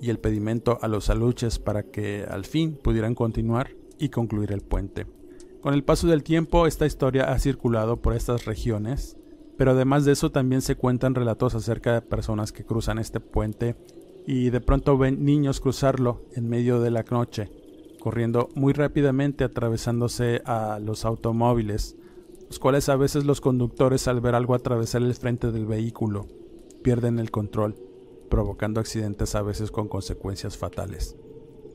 y 0.00 0.10
el 0.10 0.18
pedimento 0.18 0.78
a 0.82 0.88
los 0.88 1.10
aluches 1.10 1.58
para 1.58 1.84
que 1.84 2.24
al 2.28 2.44
fin 2.44 2.76
pudieran 2.82 3.14
continuar 3.14 3.70
y 3.98 4.08
concluir 4.08 4.52
el 4.52 4.62
puente. 4.62 5.06
Con 5.60 5.74
el 5.74 5.84
paso 5.84 6.08
del 6.08 6.24
tiempo, 6.24 6.66
esta 6.66 6.86
historia 6.86 7.32
ha 7.32 7.38
circulado 7.38 8.02
por 8.02 8.14
estas 8.14 8.46
regiones, 8.46 9.16
pero 9.56 9.70
además 9.70 10.04
de 10.04 10.12
eso 10.12 10.32
también 10.32 10.60
se 10.60 10.74
cuentan 10.74 11.14
relatos 11.14 11.54
acerca 11.54 11.94
de 11.94 12.02
personas 12.02 12.50
que 12.50 12.64
cruzan 12.64 12.98
este 12.98 13.20
puente 13.20 13.76
y 14.26 14.50
de 14.50 14.60
pronto 14.60 14.96
ven 14.96 15.24
niños 15.24 15.60
cruzarlo 15.60 16.22
en 16.34 16.48
medio 16.48 16.80
de 16.80 16.90
la 16.90 17.04
noche, 17.10 17.50
corriendo 18.00 18.48
muy 18.54 18.72
rápidamente 18.72 19.44
atravesándose 19.44 20.42
a 20.44 20.78
los 20.80 21.04
automóviles, 21.04 21.96
los 22.48 22.58
cuales 22.58 22.88
a 22.88 22.96
veces 22.96 23.24
los 23.24 23.40
conductores 23.40 24.08
al 24.08 24.20
ver 24.20 24.34
algo 24.34 24.54
atravesar 24.54 25.02
el 25.02 25.14
frente 25.14 25.50
del 25.52 25.66
vehículo 25.66 26.26
pierden 26.82 27.18
el 27.18 27.30
control, 27.30 27.76
provocando 28.28 28.80
accidentes 28.80 29.34
a 29.34 29.42
veces 29.42 29.70
con 29.70 29.88
consecuencias 29.88 30.58
fatales. 30.58 31.16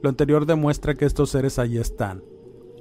Lo 0.01 0.09
anterior 0.09 0.45
demuestra 0.45 0.95
que 0.95 1.05
estos 1.05 1.29
seres 1.29 1.59
allí 1.59 1.77
están, 1.77 2.23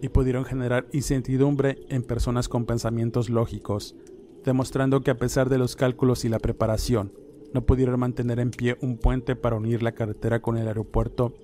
y 0.03 0.09
pudieron 0.09 0.45
generar 0.45 0.87
incertidumbre 0.93 1.79
en 1.89 2.03
personas 2.03 2.49
con 2.49 2.67
pensamientos 2.67 3.31
lógicos, 3.31 3.97
demostrando 4.45 5.01
que 5.01 5.11
a 5.11 5.17
pesar 5.17 5.49
de 5.49 5.59
los 5.59 5.77
cálculos 5.77 6.25
y 6.25 6.29
la 6.29 6.39
preparación, 6.39 7.13
no 7.53 7.63
pudieron 7.63 8.01
mantener 8.01 8.41
en 8.41 8.51
pie 8.51 8.77
un 8.81 8.99
puente 8.99 9.37
para 9.37 9.57
unir 9.57 9.83
la 9.83 9.93
carretera 9.93 10.41
con 10.41 10.57
el 10.57 10.69
aeropuerto 10.69 11.35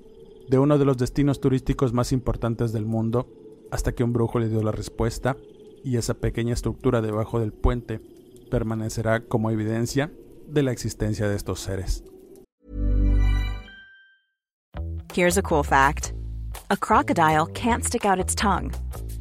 de 0.48 0.58
uno 0.58 0.78
de 0.78 0.84
los 0.84 0.98
destinos 0.98 1.40
turísticos 1.40 1.92
más 1.92 2.12
importantes 2.12 2.72
del 2.72 2.84
mundo, 2.84 3.26
hasta 3.70 3.92
que 3.92 4.04
un 4.04 4.12
brujo 4.12 4.38
le 4.38 4.48
dio 4.48 4.62
la 4.62 4.72
respuesta, 4.72 5.36
y 5.84 5.96
esa 5.96 6.14
pequeña 6.14 6.52
estructura 6.52 7.00
debajo 7.00 7.40
del 7.40 7.52
puente 7.52 8.00
permanecerá 8.50 9.24
como 9.24 9.50
evidencia 9.50 10.12
de 10.46 10.62
la 10.62 10.72
existencia 10.72 11.28
de 11.28 11.36
estos 11.36 11.60
seres. 11.60 12.04
Here's 15.14 15.36
a 15.38 15.42
cool 15.42 15.62
fact. 15.62 16.12
A 16.70 16.76
crocodile 16.76 17.46
can't 17.54 17.84
stick 17.84 18.04
out 18.04 18.18
its 18.18 18.34
tongue. 18.34 18.72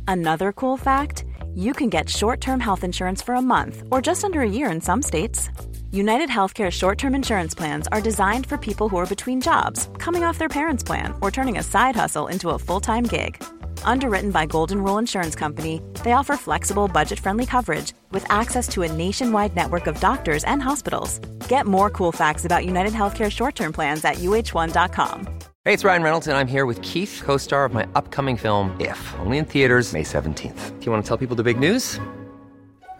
Another 0.07 0.53
cool 0.53 0.77
fact, 0.77 1.25
you 1.53 1.73
can 1.73 1.89
get 1.89 2.09
short-term 2.09 2.59
health 2.59 2.83
insurance 2.83 3.21
for 3.21 3.35
a 3.35 3.41
month 3.41 3.83
or 3.91 4.01
just 4.01 4.23
under 4.23 4.41
a 4.41 4.49
year 4.49 4.69
in 4.71 4.81
some 4.81 5.01
states. 5.01 5.49
United 5.93 6.29
Healthcare 6.29 6.71
short-term 6.71 7.13
insurance 7.13 7.53
plans 7.53 7.85
are 7.91 7.99
designed 7.99 8.47
for 8.47 8.57
people 8.57 8.87
who 8.87 8.95
are 8.95 9.05
between 9.05 9.41
jobs, 9.41 9.89
coming 9.97 10.23
off 10.23 10.37
their 10.37 10.47
parents' 10.47 10.83
plan, 10.83 11.13
or 11.21 11.29
turning 11.29 11.57
a 11.57 11.63
side 11.63 11.97
hustle 11.97 12.27
into 12.27 12.51
a 12.51 12.57
full-time 12.57 13.03
gig. 13.03 13.43
Underwritten 13.83 14.31
by 14.31 14.45
Golden 14.45 14.81
Rule 14.81 14.99
Insurance 14.99 15.35
Company, 15.35 15.81
they 16.05 16.13
offer 16.13 16.37
flexible, 16.37 16.87
budget-friendly 16.87 17.45
coverage 17.45 17.91
with 18.09 18.25
access 18.31 18.69
to 18.69 18.83
a 18.83 18.93
nationwide 18.93 19.53
network 19.53 19.85
of 19.85 19.99
doctors 19.99 20.45
and 20.45 20.63
hospitals. 20.63 21.19
Get 21.49 21.65
more 21.67 21.89
cool 21.89 22.13
facts 22.13 22.45
about 22.45 22.65
United 22.65 22.93
Healthcare 22.93 23.29
short-term 23.29 23.73
plans 23.73 24.05
at 24.05 24.15
uh1.com. 24.15 25.39
Hey, 25.65 25.73
it's 25.73 25.83
Ryan 25.83 26.03
Reynolds, 26.03 26.27
and 26.27 26.37
I'm 26.37 26.47
here 26.47 26.65
with 26.65 26.81
Keith, 26.83 27.21
co-star 27.25 27.65
of 27.65 27.73
my 27.73 27.85
upcoming 27.95 28.37
film, 28.37 28.73
If, 28.79 29.13
only 29.19 29.39
in 29.39 29.43
theaters 29.45 29.91
May 29.91 30.03
17th. 30.03 30.79
Do 30.79 30.85
you 30.85 30.91
want 30.93 31.03
to 31.03 31.07
tell 31.07 31.17
people 31.17 31.35
the 31.35 31.43
big 31.43 31.59
news? 31.59 31.99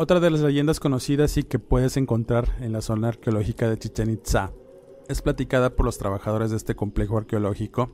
Otra 0.00 0.20
de 0.20 0.30
las 0.30 0.42
leyendas 0.42 0.78
conocidas 0.78 1.36
y 1.38 1.42
que 1.42 1.58
puedes 1.58 1.96
encontrar 1.96 2.54
en 2.60 2.72
la 2.72 2.82
zona 2.82 3.08
arqueológica 3.08 3.68
de 3.68 3.80
Chichen 3.80 4.10
Itza 4.10 4.52
es 5.08 5.22
platicada 5.22 5.74
por 5.74 5.84
los 5.84 5.98
trabajadores 5.98 6.52
de 6.52 6.56
este 6.56 6.76
complejo 6.76 7.18
arqueológico, 7.18 7.90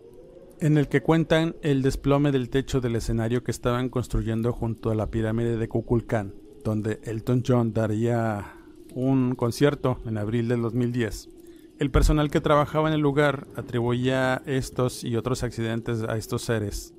en 0.61 0.77
el 0.77 0.89
que 0.89 1.03
cuentan 1.03 1.57
el 1.63 1.81
desplome 1.81 2.31
del 2.31 2.51
techo 2.51 2.83
del 2.83 2.97
escenario 2.97 3.43
que 3.43 3.53
estaban 3.53 3.89
construyendo 3.89 4.53
junto 4.53 4.91
a 4.91 4.95
la 4.95 5.11
pirámide 5.11 5.57
de 5.57 5.67
Kukulcán, 5.67 6.35
donde 6.63 7.01
Elton 7.05 7.43
John 7.43 7.73
daría 7.73 8.55
un 8.95 9.35
concierto 9.35 9.99
en 10.05 10.19
abril 10.19 10.49
del 10.49 10.61
2010. 10.61 11.31
El 11.79 11.91
personal 11.91 12.31
que 12.31 12.43
trabajaba 12.43 12.89
en 12.89 12.95
el 12.97 13.01
lugar 13.01 13.47
atribuía 13.57 14.43
estos 14.45 15.05
y 15.05 15.17
otros 15.17 15.43
accidentes 15.43 16.03
a 16.03 16.19
estos 16.19 16.43
seres. 16.43 16.93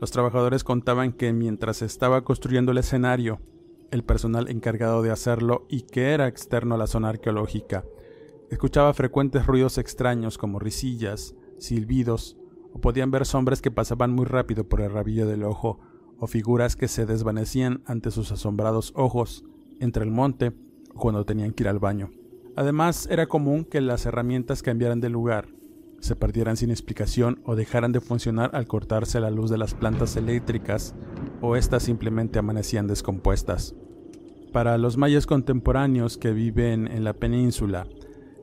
Los 0.00 0.10
trabajadores 0.10 0.64
contaban 0.64 1.12
que 1.12 1.32
mientras 1.32 1.80
estaba 1.80 2.24
construyendo 2.24 2.72
el 2.72 2.78
escenario, 2.78 3.40
el 3.90 4.04
personal 4.04 4.48
encargado 4.48 5.02
de 5.02 5.10
hacerlo 5.10 5.66
y 5.68 5.82
que 5.82 6.12
era 6.12 6.28
externo 6.28 6.74
a 6.74 6.78
la 6.78 6.86
zona 6.86 7.08
arqueológica. 7.08 7.84
Escuchaba 8.50 8.94
frecuentes 8.94 9.46
ruidos 9.46 9.78
extraños 9.78 10.38
como 10.38 10.58
risillas, 10.58 11.34
silbidos, 11.58 12.36
o 12.72 12.80
podían 12.80 13.10
ver 13.10 13.26
sombras 13.26 13.62
que 13.62 13.70
pasaban 13.70 14.12
muy 14.12 14.24
rápido 14.26 14.64
por 14.68 14.80
el 14.80 14.90
rabillo 14.90 15.26
del 15.26 15.44
ojo, 15.44 15.80
o 16.18 16.26
figuras 16.26 16.76
que 16.76 16.88
se 16.88 17.06
desvanecían 17.06 17.82
ante 17.86 18.10
sus 18.10 18.32
asombrados 18.32 18.92
ojos, 18.96 19.44
entre 19.80 20.04
el 20.04 20.10
monte, 20.10 20.52
cuando 20.94 21.24
tenían 21.24 21.52
que 21.52 21.64
ir 21.64 21.68
al 21.68 21.78
baño. 21.78 22.10
Además, 22.56 23.06
era 23.10 23.26
común 23.26 23.64
que 23.64 23.80
las 23.80 24.04
herramientas 24.06 24.62
cambiaran 24.62 25.00
de 25.00 25.10
lugar, 25.10 25.48
se 26.00 26.16
perdieran 26.16 26.56
sin 26.56 26.70
explicación 26.70 27.40
o 27.44 27.56
dejaran 27.56 27.92
de 27.92 28.00
funcionar 28.00 28.50
al 28.54 28.66
cortarse 28.66 29.20
la 29.20 29.30
luz 29.30 29.50
de 29.50 29.58
las 29.58 29.74
plantas 29.74 30.16
eléctricas 30.16 30.94
o 31.40 31.56
éstas 31.56 31.82
simplemente 31.82 32.38
amanecían 32.38 32.86
descompuestas. 32.86 33.74
Para 34.52 34.78
los 34.78 34.96
mayas 34.96 35.26
contemporáneos 35.26 36.16
que 36.16 36.32
viven 36.32 36.88
en 36.88 37.04
la 37.04 37.12
península, 37.12 37.86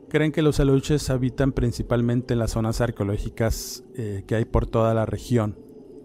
creen 0.09 0.31
que 0.31 0.41
los 0.41 0.59
aluches 0.59 1.09
habitan 1.09 1.51
principalmente 1.51 2.33
en 2.33 2.39
las 2.39 2.51
zonas 2.51 2.81
arqueológicas 2.81 3.83
eh, 3.95 4.23
que 4.27 4.35
hay 4.35 4.45
por 4.45 4.67
toda 4.67 4.93
la 4.93 5.05
región. 5.05 5.57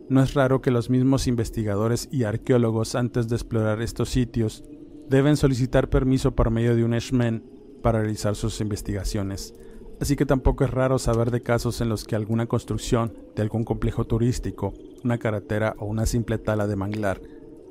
No 0.08 0.22
es 0.22 0.34
raro 0.34 0.62
que 0.62 0.70
los 0.70 0.90
mismos 0.90 1.26
investigadores 1.26 2.08
y 2.10 2.24
arqueólogos 2.24 2.94
antes 2.94 3.28
de 3.28 3.36
explorar 3.36 3.82
estos 3.82 4.08
sitios 4.08 4.64
deben 5.08 5.36
solicitar 5.36 5.90
permiso 5.90 6.34
por 6.34 6.50
medio 6.50 6.74
de 6.74 6.84
un 6.84 6.94
eshmen 6.94 7.44
para 7.82 8.00
realizar 8.00 8.34
sus 8.36 8.60
investigaciones 8.60 9.54
así 10.00 10.16
que 10.16 10.26
tampoco 10.26 10.64
es 10.64 10.70
raro 10.70 10.98
saber 10.98 11.30
de 11.30 11.42
casos 11.42 11.80
en 11.80 11.88
los 11.88 12.04
que 12.04 12.16
alguna 12.16 12.46
construcción 12.46 13.12
de 13.36 13.42
algún 13.42 13.64
complejo 13.64 14.06
turístico, 14.06 14.72
una 15.04 15.18
carretera 15.18 15.76
o 15.78 15.86
una 15.86 16.06
simple 16.06 16.38
tala 16.38 16.66
de 16.66 16.76
manglar 16.76 17.20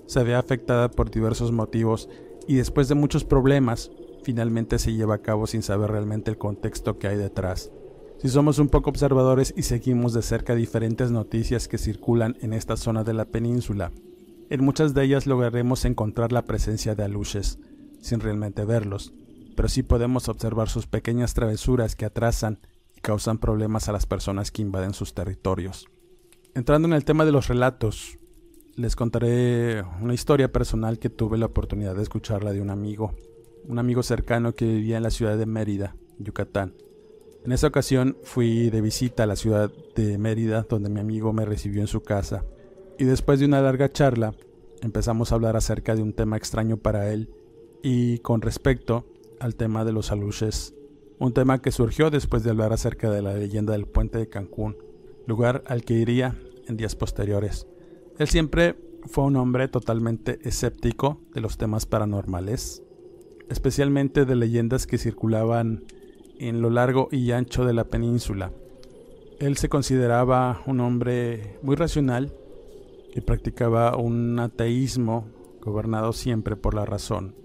se 0.10 0.24
ve 0.24 0.34
afectada 0.34 0.90
por 0.90 1.12
diversos 1.12 1.52
motivos 1.52 2.10
y 2.48 2.56
después 2.56 2.88
de 2.88 2.96
muchos 2.96 3.26
problemas, 3.26 3.92
finalmente 4.24 4.80
se 4.80 4.94
lleva 4.94 5.14
a 5.14 5.22
cabo 5.22 5.46
sin 5.46 5.62
saber 5.62 5.92
realmente 5.92 6.32
el 6.32 6.38
contexto 6.40 6.98
que 6.98 7.08
hay 7.08 7.16
detrás. 7.16 7.72
Si 8.18 8.28
somos 8.28 8.58
un 8.58 8.70
poco 8.70 8.90
observadores 8.90 9.54
y 9.56 9.62
seguimos 9.62 10.14
de 10.14 10.24
cerca 10.24 10.56
diferentes 10.56 11.12
noticias 11.12 11.68
que 11.68 11.78
circulan 11.78 12.38
en 12.42 12.54
esta 12.54 12.76
zona 12.76 13.04
de 13.04 13.14
la 13.14 13.26
península, 13.26 13.92
en 14.50 14.66
muchas 14.66 14.96
de 14.96 15.04
ellas 15.04 15.28
lograremos 15.28 15.86
encontrar 15.86 16.32
la 16.32 16.46
presencia 16.46 16.96
de 16.96 17.04
aluches, 17.04 17.60
sin 18.02 18.20
realmente 18.20 18.66
verlos, 18.66 19.14
pero 19.60 19.68
sí 19.68 19.84
podemos 19.84 20.30
observar 20.30 20.70
sus 20.70 20.88
pequeñas 20.88 21.34
travesuras 21.34 21.98
que 21.98 22.06
atrasan 22.06 22.60
y 22.96 23.02
causan 23.02 23.40
problemas 23.40 23.90
a 23.90 23.92
las 23.92 24.06
personas 24.06 24.52
que 24.52 24.62
invaden 24.62 24.94
sus 24.94 25.14
territorios. 25.14 25.90
Entrando 26.56 26.88
en 26.88 26.94
el 26.94 27.04
tema 27.04 27.26
de 27.26 27.34
los 27.34 27.50
relatos, 27.50 28.18
les 28.78 28.96
contaré 28.96 29.84
una 30.00 30.14
historia 30.14 30.50
personal 30.50 30.98
que 30.98 31.10
tuve 31.10 31.38
la 31.38 31.48
oportunidad 31.48 31.94
de 31.94 32.04
escucharla 32.04 32.54
de 32.54 32.62
un 32.62 32.70
amigo, 32.70 33.16
un 33.68 33.80
amigo 33.80 34.02
cercano 34.02 34.54
que 34.56 34.64
vivía 34.64 34.96
en 34.96 35.04
la 35.04 35.12
ciudad 35.12 35.38
de 35.38 35.46
Mérida, 35.46 35.94
Yucatán. 36.20 36.74
En 37.44 37.52
esa 37.52 37.68
ocasión 37.68 38.16
fui 38.24 38.70
de 38.70 38.80
visita 38.80 39.24
a 39.24 39.28
la 39.28 39.36
ciudad 39.36 39.70
de 39.94 40.18
Mérida, 40.18 40.66
donde 40.70 40.88
mi 40.88 41.02
amigo 41.02 41.34
me 41.34 41.44
recibió 41.44 41.82
en 41.82 41.88
su 41.88 42.00
casa, 42.00 42.46
y 42.98 43.04
después 43.04 43.42
de 43.42 43.46
una 43.48 43.62
larga 43.62 43.92
charla 43.92 44.34
empezamos 44.82 45.34
a 45.34 45.36
hablar 45.36 45.58
acerca 45.58 45.96
de 45.96 46.02
un 46.02 46.14
tema 46.14 46.38
extraño 46.38 46.78
para 46.78 47.12
él 47.12 47.30
y 47.84 48.20
con 48.20 48.42
respecto 48.42 49.06
al 49.40 49.56
tema 49.56 49.86
de 49.86 49.92
los 49.92 50.12
aluches, 50.12 50.76
un 51.20 51.34
tema 51.34 51.62
que 51.62 51.72
surgió 51.72 52.10
después 52.10 52.44
de 52.44 52.50
hablar 52.50 52.74
acerca 52.74 53.12
de 53.12 53.22
la 53.22 53.34
leyenda 53.34 53.74
del 53.74 53.86
puente 53.86 54.18
de 54.18 54.30
Cancún, 54.30 54.78
lugar 55.28 55.64
al 55.68 55.84
que 55.84 55.94
iría 55.94 56.38
en 56.68 56.78
días 56.78 56.96
posteriores. 56.96 57.68
Él 58.18 58.28
siempre 58.28 58.76
fue 59.06 59.24
un 59.24 59.36
hombre 59.36 59.68
totalmente 59.68 60.40
escéptico 60.44 61.22
de 61.34 61.42
los 61.42 61.58
temas 61.58 61.86
paranormales, 61.86 62.84
especialmente 63.50 64.26
de 64.26 64.36
leyendas 64.36 64.88
que 64.88 64.98
circulaban 64.98 65.84
en 66.38 66.62
lo 66.62 66.70
largo 66.70 67.10
y 67.12 67.32
ancho 67.32 67.66
de 67.66 67.74
la 67.74 67.86
península. 67.86 68.52
Él 69.40 69.58
se 69.58 69.70
consideraba 69.70 70.62
un 70.66 70.80
hombre 70.80 71.58
muy 71.62 71.76
racional 71.76 72.34
y 73.14 73.22
practicaba 73.22 73.98
un 73.98 74.40
ateísmo 74.40 75.28
gobernado 75.62 76.14
siempre 76.14 76.56
por 76.56 76.74
la 76.74 76.86
razón. 76.86 77.36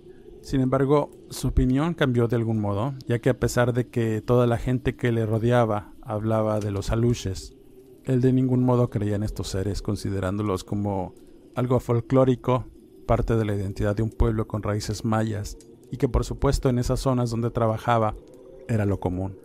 Sin 0.44 0.61
embargo, 0.61 1.11
su 1.30 1.48
opinión 1.48 1.94
cambió 1.94 2.28
de 2.28 2.37
algún 2.37 2.61
modo, 2.61 2.92
ya 3.09 3.18
que 3.18 3.30
a 3.30 3.40
pesar 3.40 3.72
de 3.72 3.88
que 3.88 4.20
toda 4.20 4.46
la 4.46 4.59
gente 4.59 4.94
que 4.94 5.11
le 5.11 5.24
rodeaba 5.24 5.94
hablaba 6.02 6.61
de 6.61 6.70
los 6.70 6.90
aluches, 6.90 7.57
él 8.04 8.20
de 8.20 8.30
ningún 8.35 8.62
modo 8.62 8.90
creía 8.90 9.16
en 9.16 9.22
estos 9.22 9.48
seres, 9.48 9.80
considerándolos 9.80 10.62
como 10.62 11.14
algo 11.54 11.80
folclórico, 11.80 12.66
parte 13.07 13.37
de 13.37 13.46
la 13.46 13.54
identidad 13.54 13.96
de 13.96 14.02
un 14.02 14.11
pueblo 14.11 14.46
con 14.46 14.62
raíces 14.62 15.02
mayas, 15.02 15.57
y 15.90 15.96
que 15.96 16.11
por 16.11 16.26
supuesto 16.26 16.68
en 16.68 16.78
esas 16.78 17.00
zonas 17.00 17.30
donde 17.30 17.50
trabajaba 17.50 18.14
era 18.68 18.85
lo 18.85 19.00
común. 19.00 19.38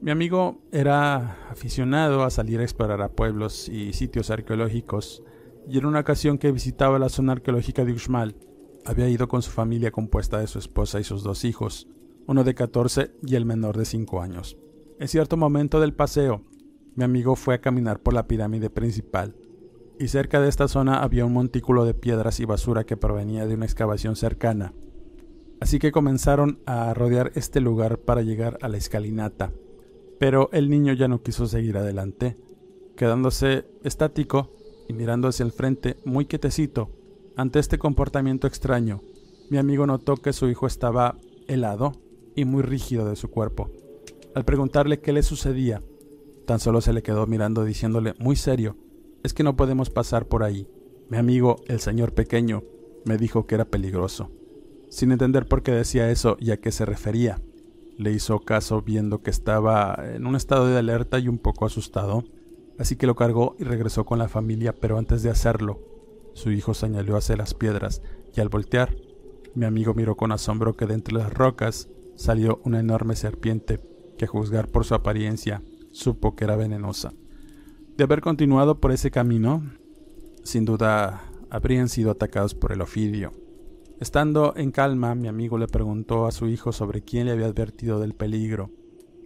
Mi 0.00 0.12
amigo 0.12 0.60
era 0.70 1.50
aficionado 1.50 2.22
a 2.22 2.30
salir 2.30 2.60
a 2.60 2.62
explorar 2.62 3.02
a 3.02 3.08
pueblos 3.08 3.68
y 3.68 3.92
sitios 3.92 4.30
arqueológicos, 4.30 5.24
y 5.68 5.78
en 5.78 5.86
una 5.86 5.98
ocasión 5.98 6.38
que 6.38 6.52
visitaba 6.52 7.00
la 7.00 7.08
zona 7.08 7.32
arqueológica 7.32 7.84
de 7.84 7.90
Uxmal, 7.90 8.36
había 8.84 9.08
ido 9.08 9.28
con 9.28 9.42
su 9.42 9.50
familia 9.50 9.90
compuesta 9.90 10.38
de 10.38 10.46
su 10.46 10.58
esposa 10.58 11.00
y 11.00 11.04
sus 11.04 11.22
dos 11.22 11.44
hijos, 11.44 11.88
uno 12.26 12.44
de 12.44 12.54
14 12.54 13.12
y 13.26 13.34
el 13.34 13.44
menor 13.44 13.76
de 13.76 13.84
5 13.84 14.20
años. 14.20 14.56
En 14.98 15.08
cierto 15.08 15.36
momento 15.36 15.80
del 15.80 15.94
paseo, 15.94 16.42
mi 16.94 17.04
amigo 17.04 17.36
fue 17.36 17.54
a 17.54 17.60
caminar 17.60 18.00
por 18.00 18.14
la 18.14 18.26
pirámide 18.26 18.70
principal, 18.70 19.34
y 19.98 20.08
cerca 20.08 20.40
de 20.40 20.48
esta 20.48 20.68
zona 20.68 21.02
había 21.02 21.24
un 21.24 21.32
montículo 21.32 21.84
de 21.84 21.94
piedras 21.94 22.40
y 22.40 22.44
basura 22.44 22.84
que 22.84 22.96
provenía 22.96 23.46
de 23.46 23.54
una 23.54 23.64
excavación 23.64 24.16
cercana. 24.16 24.72
Así 25.60 25.78
que 25.78 25.92
comenzaron 25.92 26.58
a 26.66 26.92
rodear 26.94 27.32
este 27.34 27.60
lugar 27.60 27.98
para 27.98 28.22
llegar 28.22 28.58
a 28.60 28.68
la 28.68 28.76
escalinata, 28.76 29.52
pero 30.18 30.50
el 30.52 30.68
niño 30.68 30.92
ya 30.92 31.08
no 31.08 31.22
quiso 31.22 31.46
seguir 31.46 31.76
adelante, 31.76 32.36
quedándose 32.96 33.66
estático 33.82 34.50
y 34.88 34.92
mirando 34.92 35.28
hacia 35.28 35.44
el 35.44 35.52
frente 35.52 35.96
muy 36.04 36.26
quietecito. 36.26 36.90
Ante 37.36 37.58
este 37.58 37.78
comportamiento 37.78 38.46
extraño, 38.46 39.00
mi 39.50 39.58
amigo 39.58 39.86
notó 39.86 40.16
que 40.16 40.32
su 40.32 40.48
hijo 40.48 40.68
estaba 40.68 41.18
helado 41.48 41.92
y 42.36 42.44
muy 42.44 42.62
rígido 42.62 43.08
de 43.08 43.16
su 43.16 43.28
cuerpo. 43.28 43.72
Al 44.36 44.44
preguntarle 44.44 45.00
qué 45.00 45.12
le 45.12 45.24
sucedía, 45.24 45.82
tan 46.46 46.60
solo 46.60 46.80
se 46.80 46.92
le 46.92 47.02
quedó 47.02 47.26
mirando 47.26 47.64
diciéndole 47.64 48.14
muy 48.20 48.36
serio, 48.36 48.76
es 49.24 49.34
que 49.34 49.42
no 49.42 49.56
podemos 49.56 49.90
pasar 49.90 50.26
por 50.26 50.44
ahí. 50.44 50.68
Mi 51.08 51.16
amigo, 51.16 51.56
el 51.66 51.80
señor 51.80 52.12
pequeño, 52.12 52.62
me 53.04 53.18
dijo 53.18 53.48
que 53.48 53.56
era 53.56 53.64
peligroso. 53.64 54.30
Sin 54.88 55.10
entender 55.10 55.46
por 55.46 55.64
qué 55.64 55.72
decía 55.72 56.12
eso 56.12 56.36
y 56.38 56.52
a 56.52 56.60
qué 56.60 56.70
se 56.70 56.86
refería, 56.86 57.42
le 57.98 58.12
hizo 58.12 58.38
caso 58.40 58.80
viendo 58.82 59.22
que 59.22 59.30
estaba 59.30 59.96
en 60.14 60.26
un 60.26 60.36
estado 60.36 60.68
de 60.68 60.78
alerta 60.78 61.18
y 61.18 61.26
un 61.26 61.38
poco 61.38 61.66
asustado, 61.66 62.22
así 62.78 62.94
que 62.94 63.08
lo 63.08 63.16
cargó 63.16 63.56
y 63.58 63.64
regresó 63.64 64.04
con 64.04 64.20
la 64.20 64.28
familia, 64.28 64.72
pero 64.72 64.98
antes 64.98 65.24
de 65.24 65.30
hacerlo, 65.30 65.93
su 66.34 66.50
hijo 66.50 66.74
señaló 66.74 67.16
hacia 67.16 67.36
las 67.36 67.54
piedras 67.54 68.02
y 68.34 68.40
al 68.40 68.48
voltear, 68.48 68.94
mi 69.54 69.64
amigo 69.64 69.94
miró 69.94 70.16
con 70.16 70.32
asombro 70.32 70.74
que 70.74 70.86
de 70.86 70.94
entre 70.94 71.14
las 71.14 71.32
rocas 71.32 71.88
salió 72.16 72.60
una 72.64 72.80
enorme 72.80 73.16
serpiente 73.16 73.80
que 74.18 74.24
a 74.26 74.28
juzgar 74.28 74.68
por 74.68 74.84
su 74.84 74.94
apariencia 74.94 75.62
supo 75.92 76.34
que 76.34 76.44
era 76.44 76.56
venenosa. 76.56 77.12
De 77.96 78.04
haber 78.04 78.20
continuado 78.20 78.80
por 78.80 78.90
ese 78.90 79.10
camino, 79.10 79.62
sin 80.42 80.64
duda 80.64 81.22
habrían 81.50 81.88
sido 81.88 82.10
atacados 82.10 82.54
por 82.54 82.72
el 82.72 82.80
ofidio. 82.80 83.32
Estando 84.00 84.54
en 84.56 84.72
calma, 84.72 85.14
mi 85.14 85.28
amigo 85.28 85.56
le 85.56 85.68
preguntó 85.68 86.26
a 86.26 86.32
su 86.32 86.48
hijo 86.48 86.72
sobre 86.72 87.02
quién 87.02 87.26
le 87.26 87.32
había 87.32 87.46
advertido 87.46 88.00
del 88.00 88.14
peligro. 88.14 88.70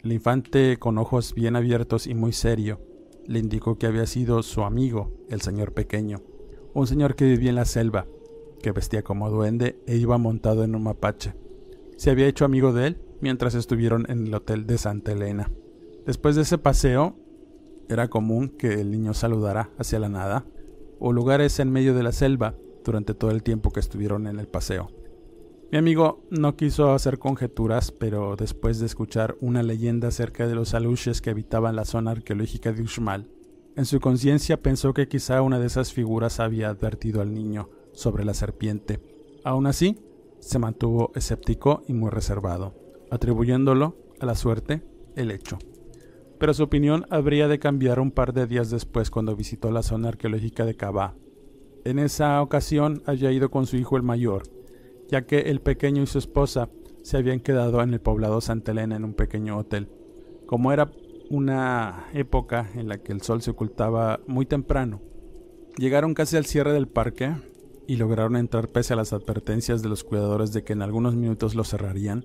El 0.02 0.12
infante, 0.12 0.78
con 0.78 0.98
ojos 0.98 1.34
bien 1.34 1.56
abiertos 1.56 2.06
y 2.06 2.14
muy 2.14 2.34
serio, 2.34 2.80
le 3.26 3.38
indicó 3.38 3.78
que 3.78 3.86
había 3.86 4.06
sido 4.06 4.42
su 4.42 4.62
amigo, 4.62 5.10
el 5.30 5.40
señor 5.40 5.72
pequeño, 5.72 6.20
un 6.80 6.86
señor 6.86 7.14
que 7.14 7.24
vivía 7.24 7.50
en 7.50 7.56
la 7.56 7.64
selva, 7.64 8.06
que 8.62 8.72
vestía 8.72 9.02
como 9.02 9.30
duende 9.30 9.80
e 9.86 9.96
iba 9.96 10.18
montado 10.18 10.64
en 10.64 10.74
un 10.74 10.82
mapache. 10.82 11.34
Se 11.96 12.10
había 12.10 12.26
hecho 12.26 12.44
amigo 12.44 12.72
de 12.72 12.88
él 12.88 13.02
mientras 13.20 13.54
estuvieron 13.54 14.06
en 14.08 14.26
el 14.26 14.34
hotel 14.34 14.66
de 14.66 14.78
Santa 14.78 15.12
Elena. 15.12 15.50
Después 16.06 16.36
de 16.36 16.42
ese 16.42 16.58
paseo, 16.58 17.16
era 17.88 18.08
común 18.08 18.48
que 18.48 18.74
el 18.74 18.90
niño 18.90 19.14
saludara 19.14 19.70
hacia 19.78 19.98
la 19.98 20.08
nada, 20.08 20.46
o 21.00 21.12
lugares 21.12 21.58
en 21.58 21.70
medio 21.70 21.94
de 21.94 22.02
la 22.02 22.12
selva, 22.12 22.54
durante 22.84 23.14
todo 23.14 23.30
el 23.30 23.42
tiempo 23.42 23.70
que 23.70 23.80
estuvieron 23.80 24.26
en 24.26 24.38
el 24.38 24.46
paseo. 24.46 24.90
Mi 25.70 25.78
amigo 25.78 26.24
no 26.30 26.56
quiso 26.56 26.92
hacer 26.92 27.18
conjeturas, 27.18 27.92
pero 27.92 28.36
después 28.36 28.78
de 28.78 28.86
escuchar 28.86 29.36
una 29.40 29.62
leyenda 29.62 30.08
acerca 30.08 30.46
de 30.46 30.54
los 30.54 30.72
aluches 30.72 31.20
que 31.20 31.30
habitaban 31.30 31.76
la 31.76 31.84
zona 31.84 32.12
arqueológica 32.12 32.72
de 32.72 32.82
Uxmal, 32.82 33.28
en 33.78 33.84
su 33.84 34.00
conciencia 34.00 34.60
pensó 34.60 34.92
que 34.92 35.06
quizá 35.06 35.40
una 35.40 35.60
de 35.60 35.68
esas 35.68 35.92
figuras 35.92 36.40
había 36.40 36.68
advertido 36.68 37.22
al 37.22 37.32
niño 37.32 37.70
sobre 37.92 38.24
la 38.24 38.34
serpiente. 38.34 38.98
Aún 39.44 39.68
así, 39.68 40.00
se 40.40 40.58
mantuvo 40.58 41.12
escéptico 41.14 41.84
y 41.86 41.92
muy 41.92 42.10
reservado, 42.10 42.74
atribuyéndolo 43.10 43.96
a 44.18 44.26
la 44.26 44.34
suerte 44.34 44.82
el 45.14 45.30
hecho. 45.30 45.58
Pero 46.40 46.54
su 46.54 46.64
opinión 46.64 47.06
habría 47.08 47.46
de 47.46 47.60
cambiar 47.60 48.00
un 48.00 48.10
par 48.10 48.32
de 48.32 48.48
días 48.48 48.68
después 48.68 49.10
cuando 49.10 49.36
visitó 49.36 49.70
la 49.70 49.84
zona 49.84 50.08
arqueológica 50.08 50.64
de 50.64 50.74
Cabá, 50.74 51.14
en 51.84 52.00
esa 52.00 52.42
ocasión 52.42 53.02
había 53.06 53.30
ido 53.30 53.48
con 53.48 53.66
su 53.66 53.76
hijo 53.76 53.96
el 53.96 54.02
mayor, 54.02 54.42
ya 55.08 55.24
que 55.24 55.38
el 55.38 55.60
pequeño 55.60 56.02
y 56.02 56.06
su 56.06 56.18
esposa 56.18 56.68
se 57.04 57.16
habían 57.16 57.38
quedado 57.38 57.80
en 57.80 57.94
el 57.94 58.00
poblado 58.00 58.40
Santa 58.40 58.72
Elena 58.72 58.96
en 58.96 59.04
un 59.04 59.14
pequeño 59.14 59.56
hotel. 59.56 59.88
Como 60.46 60.72
era 60.72 60.90
una 61.30 62.08
época 62.14 62.70
en 62.74 62.88
la 62.88 62.98
que 62.98 63.12
el 63.12 63.22
sol 63.22 63.42
se 63.42 63.50
ocultaba 63.50 64.20
muy 64.26 64.46
temprano, 64.46 65.00
llegaron 65.76 66.14
casi 66.14 66.36
al 66.36 66.46
cierre 66.46 66.72
del 66.72 66.88
parque 66.88 67.34
y 67.86 67.96
lograron 67.96 68.36
entrar 68.36 68.68
pese 68.68 68.92
a 68.92 68.96
las 68.96 69.12
advertencias 69.12 69.82
de 69.82 69.88
los 69.88 70.04
cuidadores 70.04 70.52
de 70.52 70.62
que 70.62 70.74
en 70.74 70.82
algunos 70.82 71.14
minutos 71.14 71.54
lo 71.54 71.64
cerrarían. 71.64 72.24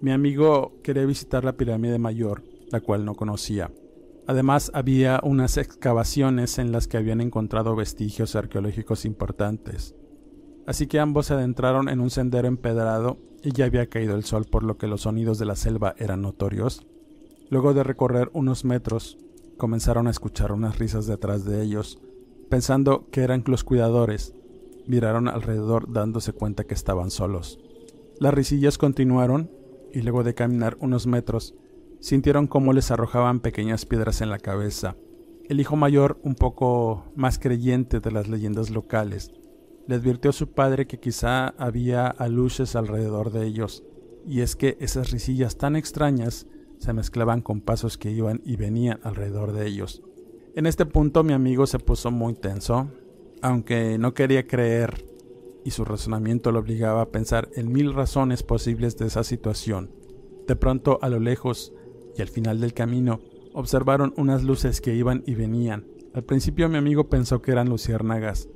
Mi 0.00 0.10
amigo 0.10 0.74
quería 0.82 1.06
visitar 1.06 1.44
la 1.44 1.56
pirámide 1.56 1.98
mayor, 1.98 2.42
la 2.70 2.80
cual 2.80 3.04
no 3.04 3.14
conocía. 3.14 3.72
Además, 4.26 4.70
había 4.74 5.20
unas 5.22 5.56
excavaciones 5.56 6.58
en 6.58 6.72
las 6.72 6.88
que 6.88 6.96
habían 6.96 7.20
encontrado 7.20 7.76
vestigios 7.76 8.36
arqueológicos 8.36 9.04
importantes. 9.04 9.94
Así 10.66 10.86
que 10.86 10.98
ambos 10.98 11.26
se 11.26 11.34
adentraron 11.34 11.88
en 11.88 12.00
un 12.00 12.10
sendero 12.10 12.48
empedrado 12.48 13.18
y 13.42 13.52
ya 13.52 13.66
había 13.66 13.86
caído 13.88 14.16
el 14.16 14.24
sol 14.24 14.46
por 14.50 14.62
lo 14.62 14.78
que 14.78 14.86
los 14.86 15.02
sonidos 15.02 15.38
de 15.38 15.44
la 15.44 15.56
selva 15.56 15.94
eran 15.98 16.22
notorios. 16.22 16.86
Luego 17.50 17.74
de 17.74 17.82
recorrer 17.82 18.30
unos 18.32 18.64
metros, 18.64 19.18
comenzaron 19.56 20.06
a 20.06 20.10
escuchar 20.10 20.52
unas 20.52 20.78
risas 20.78 21.06
detrás 21.06 21.44
de 21.44 21.62
ellos. 21.62 22.00
Pensando 22.48 23.08
que 23.10 23.22
eran 23.22 23.44
los 23.46 23.64
cuidadores, 23.64 24.34
miraron 24.86 25.28
alrededor 25.28 25.92
dándose 25.92 26.32
cuenta 26.32 26.64
que 26.64 26.74
estaban 26.74 27.10
solos. 27.10 27.58
Las 28.18 28.34
risillas 28.34 28.78
continuaron 28.78 29.50
y 29.92 30.02
luego 30.02 30.24
de 30.24 30.34
caminar 30.34 30.76
unos 30.80 31.06
metros 31.06 31.54
sintieron 32.00 32.46
cómo 32.46 32.72
les 32.72 32.90
arrojaban 32.90 33.40
pequeñas 33.40 33.86
piedras 33.86 34.20
en 34.20 34.30
la 34.30 34.38
cabeza. 34.38 34.96
El 35.48 35.60
hijo 35.60 35.76
mayor, 35.76 36.18
un 36.22 36.34
poco 36.34 37.04
más 37.16 37.38
creyente 37.38 38.00
de 38.00 38.10
las 38.10 38.28
leyendas 38.28 38.70
locales, 38.70 39.30
le 39.86 39.96
advirtió 39.96 40.30
a 40.30 40.34
su 40.34 40.52
padre 40.52 40.86
que 40.86 40.98
quizá 40.98 41.48
había 41.58 42.06
aluches 42.06 42.76
alrededor 42.76 43.30
de 43.30 43.46
ellos, 43.46 43.84
y 44.26 44.40
es 44.40 44.56
que 44.56 44.76
esas 44.80 45.10
risillas 45.10 45.58
tan 45.58 45.76
extrañas 45.76 46.46
se 46.84 46.92
mezclaban 46.92 47.40
con 47.40 47.62
pasos 47.62 47.96
que 47.96 48.10
iban 48.10 48.42
y 48.44 48.56
venían 48.56 49.00
alrededor 49.02 49.52
de 49.52 49.66
ellos. 49.66 50.02
En 50.54 50.66
este 50.66 50.84
punto 50.84 51.24
mi 51.24 51.32
amigo 51.32 51.66
se 51.66 51.78
puso 51.78 52.10
muy 52.10 52.34
tenso, 52.34 52.90
aunque 53.40 53.96
no 53.98 54.12
quería 54.12 54.46
creer, 54.46 55.06
y 55.64 55.70
su 55.70 55.86
razonamiento 55.86 56.52
lo 56.52 56.58
obligaba 56.58 57.00
a 57.00 57.08
pensar 57.08 57.48
en 57.56 57.72
mil 57.72 57.94
razones 57.94 58.42
posibles 58.42 58.98
de 58.98 59.06
esa 59.06 59.24
situación. 59.24 59.90
De 60.46 60.56
pronto, 60.56 60.98
a 61.00 61.08
lo 61.08 61.20
lejos, 61.20 61.72
y 62.18 62.20
al 62.20 62.28
final 62.28 62.60
del 62.60 62.74
camino 62.74 63.20
observaron 63.54 64.12
unas 64.18 64.44
luces 64.44 64.82
que 64.82 64.94
iban 64.94 65.22
y 65.26 65.34
venían. 65.34 65.86
Al 66.12 66.24
principio 66.24 66.68
mi 66.68 66.76
amigo 66.76 67.08
pensó 67.08 67.40
que 67.40 67.52
eran 67.52 67.70
luciérnagas, 67.70 68.50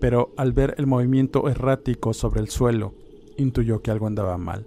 pero 0.00 0.32
al 0.36 0.52
ver 0.52 0.74
el 0.78 0.88
movimiento 0.88 1.48
errático 1.48 2.12
sobre 2.12 2.40
el 2.40 2.48
suelo, 2.48 2.94
intuyó 3.36 3.82
que 3.82 3.92
algo 3.92 4.08
andaba 4.08 4.36
mal, 4.36 4.66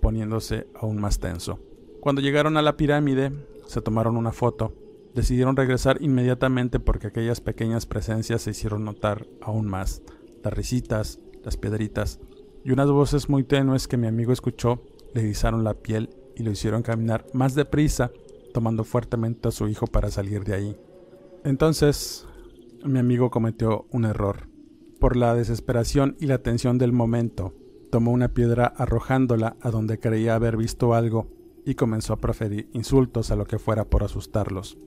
poniéndose 0.00 0.68
aún 0.74 0.98
más 1.00 1.18
tenso. 1.20 1.60
Cuando 2.00 2.22
llegaron 2.22 2.56
a 2.56 2.62
la 2.62 2.78
pirámide, 2.78 3.30
se 3.66 3.82
tomaron 3.82 4.16
una 4.16 4.32
foto. 4.32 4.72
Decidieron 5.14 5.54
regresar 5.54 5.98
inmediatamente 6.00 6.80
porque 6.80 7.08
aquellas 7.08 7.42
pequeñas 7.42 7.84
presencias 7.84 8.40
se 8.40 8.52
hicieron 8.52 8.86
notar 8.86 9.26
aún 9.42 9.68
más. 9.68 10.02
Las 10.42 10.54
risitas, 10.54 11.20
las 11.44 11.58
piedritas 11.58 12.18
y 12.64 12.72
unas 12.72 12.90
voces 12.90 13.28
muy 13.28 13.44
tenues 13.44 13.86
que 13.86 13.98
mi 13.98 14.06
amigo 14.06 14.32
escuchó 14.32 14.82
le 15.12 15.20
erizaron 15.20 15.62
la 15.62 15.74
piel 15.74 16.08
y 16.36 16.42
lo 16.42 16.50
hicieron 16.50 16.82
caminar 16.82 17.26
más 17.34 17.54
deprisa, 17.54 18.12
tomando 18.54 18.84
fuertemente 18.84 19.48
a 19.48 19.52
su 19.52 19.68
hijo 19.68 19.86
para 19.86 20.10
salir 20.10 20.44
de 20.44 20.54
ahí. 20.54 20.76
Entonces, 21.44 22.26
mi 22.82 22.98
amigo 22.98 23.30
cometió 23.30 23.86
un 23.90 24.06
error. 24.06 24.48
Por 24.98 25.16
la 25.16 25.34
desesperación 25.34 26.16
y 26.18 26.26
la 26.26 26.38
tensión 26.38 26.78
del 26.78 26.92
momento, 26.92 27.54
tomó 27.90 28.10
una 28.12 28.28
piedra 28.28 28.66
arrojándola 28.66 29.56
a 29.60 29.70
donde 29.70 29.98
creía 29.98 30.34
haber 30.34 30.56
visto 30.56 30.94
algo 30.94 31.39
y 31.64 31.74
comenzó 31.74 32.12
a 32.12 32.20
proferir 32.20 32.68
insultos 32.72 33.30
a 33.30 33.36
lo 33.36 33.46
que 33.46 33.58
fuera 33.58 33.84
por 33.84 34.04
asustarlos. 34.04 34.78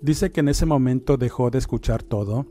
Dice 0.00 0.30
que 0.30 0.40
en 0.40 0.48
ese 0.48 0.66
momento 0.66 1.16
dejó 1.16 1.50
de 1.50 1.58
escuchar 1.58 2.02
todo, 2.02 2.46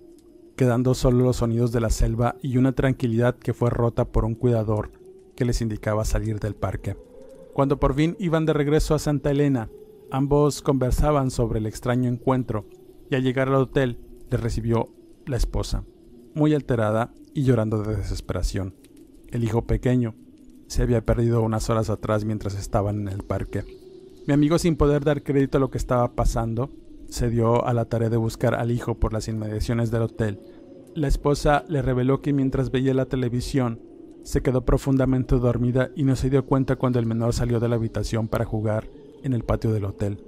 quedando 0.56 0.94
solo 0.94 1.24
los 1.24 1.38
sonidos 1.38 1.72
de 1.72 1.80
la 1.80 1.90
selva 1.90 2.36
y 2.42 2.58
una 2.58 2.74
tranquilidad 2.74 3.38
que 3.38 3.54
fue 3.54 3.70
rota 3.70 4.06
por 4.06 4.26
un 4.26 4.36
cuidador 4.36 4.92
que 5.36 5.46
les 5.46 5.62
indicaba 5.62 6.04
salir 6.04 6.40
del 6.40 6.56
parque. 6.56 6.98
Cuando 7.54 7.80
por 7.80 7.94
fin 7.94 8.16
iban 8.20 8.46
de 8.46 8.54
regreso 8.54 8.96
a 8.96 9.00
Santa 9.00 9.32
Elena, 9.32 9.70
ambos 10.12 10.62
conversaban 10.62 11.32
sobre 11.32 11.60
el 11.60 11.66
extraño 11.66 12.10
encuentro 12.10 12.66
y 13.10 13.16
al 13.16 13.24
llegar 13.24 13.48
al 13.48 13.56
hotel 13.56 14.00
les 14.30 14.42
recibió 14.42 14.90
la 15.26 15.38
esposa, 15.38 15.84
muy 16.34 16.54
alterada 16.54 17.14
y 17.34 17.44
llorando 17.44 17.84
de 17.84 17.96
desesperación. 17.96 18.76
El 19.30 19.44
hijo 19.44 19.66
pequeño 19.66 20.16
se 20.68 20.84
había 20.84 21.06
perdido 21.06 21.42
unas 21.42 21.70
horas 21.70 21.90
atrás 21.90 22.26
mientras 22.26 22.56
estaban 22.56 23.02
en 23.02 23.08
el 23.08 23.24
parque. 23.24 23.64
Mi 24.28 24.34
amigo, 24.34 24.60
sin 24.60 24.76
poder 24.76 25.04
dar 25.04 25.24
crédito 25.24 25.58
a 25.58 25.62
lo 25.62 25.72
que 25.72 25.78
estaba 25.78 26.14
pasando, 26.14 26.70
se 27.10 27.30
dio 27.30 27.66
a 27.66 27.74
la 27.74 27.86
tarea 27.86 28.10
de 28.10 28.18
buscar 28.18 28.56
al 28.56 28.72
hijo 28.72 28.96
por 28.96 29.14
las 29.14 29.28
inmediaciones 29.28 29.92
del 29.92 30.04
hotel. 30.04 30.42
La 30.96 31.08
esposa 31.08 31.64
le 31.68 31.82
reveló 31.82 32.22
que 32.22 32.34
mientras 32.34 32.72
veía 32.72 32.94
la 32.94 33.06
televisión, 33.06 33.82
se 34.24 34.42
quedó 34.42 34.66
profundamente 34.66 35.38
dormida 35.38 35.90
y 35.96 36.04
no 36.04 36.18
se 36.18 36.30
dio 36.30 36.46
cuenta 36.46 36.76
cuando 36.76 37.00
el 37.00 37.06
menor 37.06 37.34
salió 37.34 37.62
de 37.62 37.70
la 37.70 37.76
habitación 37.76 38.28
para 38.28 38.44
jugar 38.44 38.90
en 39.24 39.32
el 39.32 39.44
patio 39.44 39.72
del 39.72 39.86
hotel. 39.86 40.22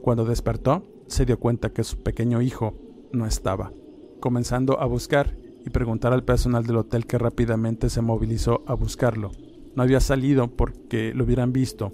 Cuando 0.00 0.24
despertó, 0.24 0.82
se 1.06 1.26
dio 1.26 1.38
cuenta 1.38 1.72
que 1.72 1.84
su 1.84 2.02
pequeño 2.02 2.40
hijo 2.40 2.74
no 3.12 3.26
estaba, 3.26 3.72
comenzando 4.20 4.80
a 4.80 4.86
buscar 4.86 5.36
y 5.66 5.70
preguntar 5.70 6.14
al 6.14 6.24
personal 6.24 6.64
del 6.64 6.78
hotel 6.78 7.06
que 7.06 7.18
rápidamente 7.18 7.90
se 7.90 8.00
movilizó 8.00 8.62
a 8.66 8.72
buscarlo. 8.72 9.32
No 9.76 9.82
había 9.82 10.00
salido 10.00 10.48
porque 10.48 11.12
lo 11.14 11.24
hubieran 11.24 11.52
visto, 11.52 11.92